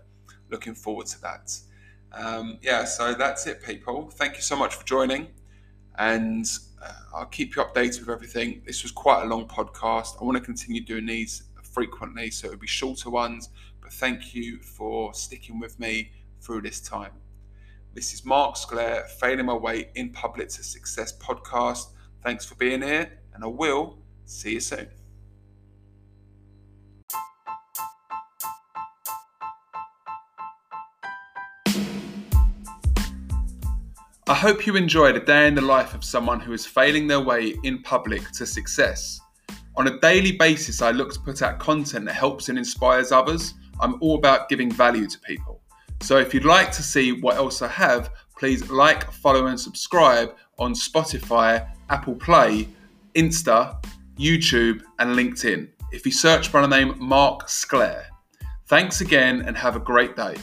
looking 0.51 0.75
forward 0.75 1.07
to 1.07 1.21
that. 1.23 1.53
Um, 2.13 2.59
yeah, 2.63 2.85
so 2.85 3.15
that's 3.15 3.47
it, 3.47 3.63
people. 3.63 4.11
Thank 4.11 4.37
you 4.37 4.43
so 4.43 4.57
much 4.57 4.75
for 4.75 4.85
joining, 4.85 5.29
and 5.99 6.47
uh, 6.83 6.93
I'll 7.15 7.27
keep 7.27 7.57
you 7.57 7.63
updated 7.63 8.01
with 8.01 8.11
everything. 8.11 8.63
This 8.67 8.83
was 8.83 8.91
quite 8.91 9.23
a 9.23 9.27
long 9.27 9.47
podcast. 9.47 10.21
I 10.21 10.25
want 10.25 10.37
to 10.37 10.43
continue 10.43 10.85
doing 10.85 11.07
these 11.07 11.45
frequently, 11.63 12.31
so 12.31 12.49
it'll 12.49 12.59
be 12.59 12.67
shorter 12.67 13.11
ones. 13.11 13.49
But 13.81 13.93
thank 13.93 14.35
you 14.35 14.59
for 14.59 15.15
sticking 15.15 15.61
with 15.61 15.79
me 15.79 16.11
through 16.41 16.63
this 16.63 16.81
time. 16.81 17.13
This 17.95 18.13
is 18.13 18.25
Mark 18.25 18.57
Sclair, 18.57 19.05
Failing 19.19 19.47
My 19.47 19.55
Way 19.55 19.91
in 19.95 20.11
Public 20.11 20.49
to 20.51 20.63
Success 20.63 21.17
podcast. 21.19 21.87
Thanks 22.23 22.47
for 22.47 22.55
being 22.55 22.83
here, 22.83 23.19
and 23.35 23.43
I 23.43 23.49
will 23.49 23.99
see 24.27 24.55
you 24.55 24.61
soon. 24.61 24.89
I 34.31 34.35
hope 34.35 34.65
you 34.65 34.77
enjoyed 34.77 35.17
a 35.17 35.25
day 35.25 35.49
in 35.49 35.57
the 35.57 35.61
life 35.61 35.93
of 35.93 36.05
someone 36.05 36.39
who 36.39 36.53
is 36.53 36.65
failing 36.65 37.09
their 37.09 37.19
way 37.19 37.57
in 37.65 37.83
public 37.83 38.31
to 38.35 38.47
success. 38.47 39.21
On 39.75 39.89
a 39.89 39.99
daily 39.99 40.31
basis, 40.31 40.81
I 40.83 40.93
look 40.93 41.13
to 41.15 41.19
put 41.19 41.43
out 41.43 41.59
content 41.59 42.05
that 42.05 42.15
helps 42.15 42.49
and 42.49 42.57
inspires 42.57 43.11
others. 43.11 43.55
I'm 43.81 43.97
all 44.01 44.15
about 44.15 44.49
giving 44.49 44.71
value 44.71 45.09
to 45.09 45.19
people. 45.19 45.50
So 46.03 46.19
if 46.19 46.33
you'd 46.33 46.45
like 46.45 46.73
to 46.73 46.83
see 46.83 47.13
what 47.13 47.37
else 47.37 47.63
I 47.63 47.69
have, 47.69 48.11
please 48.37 48.71
like, 48.71 49.11
follow, 49.13 49.47
and 49.47 49.61
subscribe 49.61 50.35
on 50.59 50.73
Spotify, 50.73 51.71
Apple 51.91 52.15
Play, 52.15 52.69
Insta, 53.15 53.85
YouTube, 54.19 54.83
and 54.99 55.17
LinkedIn. 55.17 55.69
If 55.93 56.07
you 56.07 56.13
search 56.13 56.53
by 56.53 56.63
the 56.63 56.69
name 56.69 56.95
Mark 56.99 57.49
Sclair. 57.49 58.07
Thanks 58.67 59.01
again 59.01 59.43
and 59.43 59.57
have 59.57 59.77
a 59.77 59.81
great 59.81 60.17
day. 60.17 60.37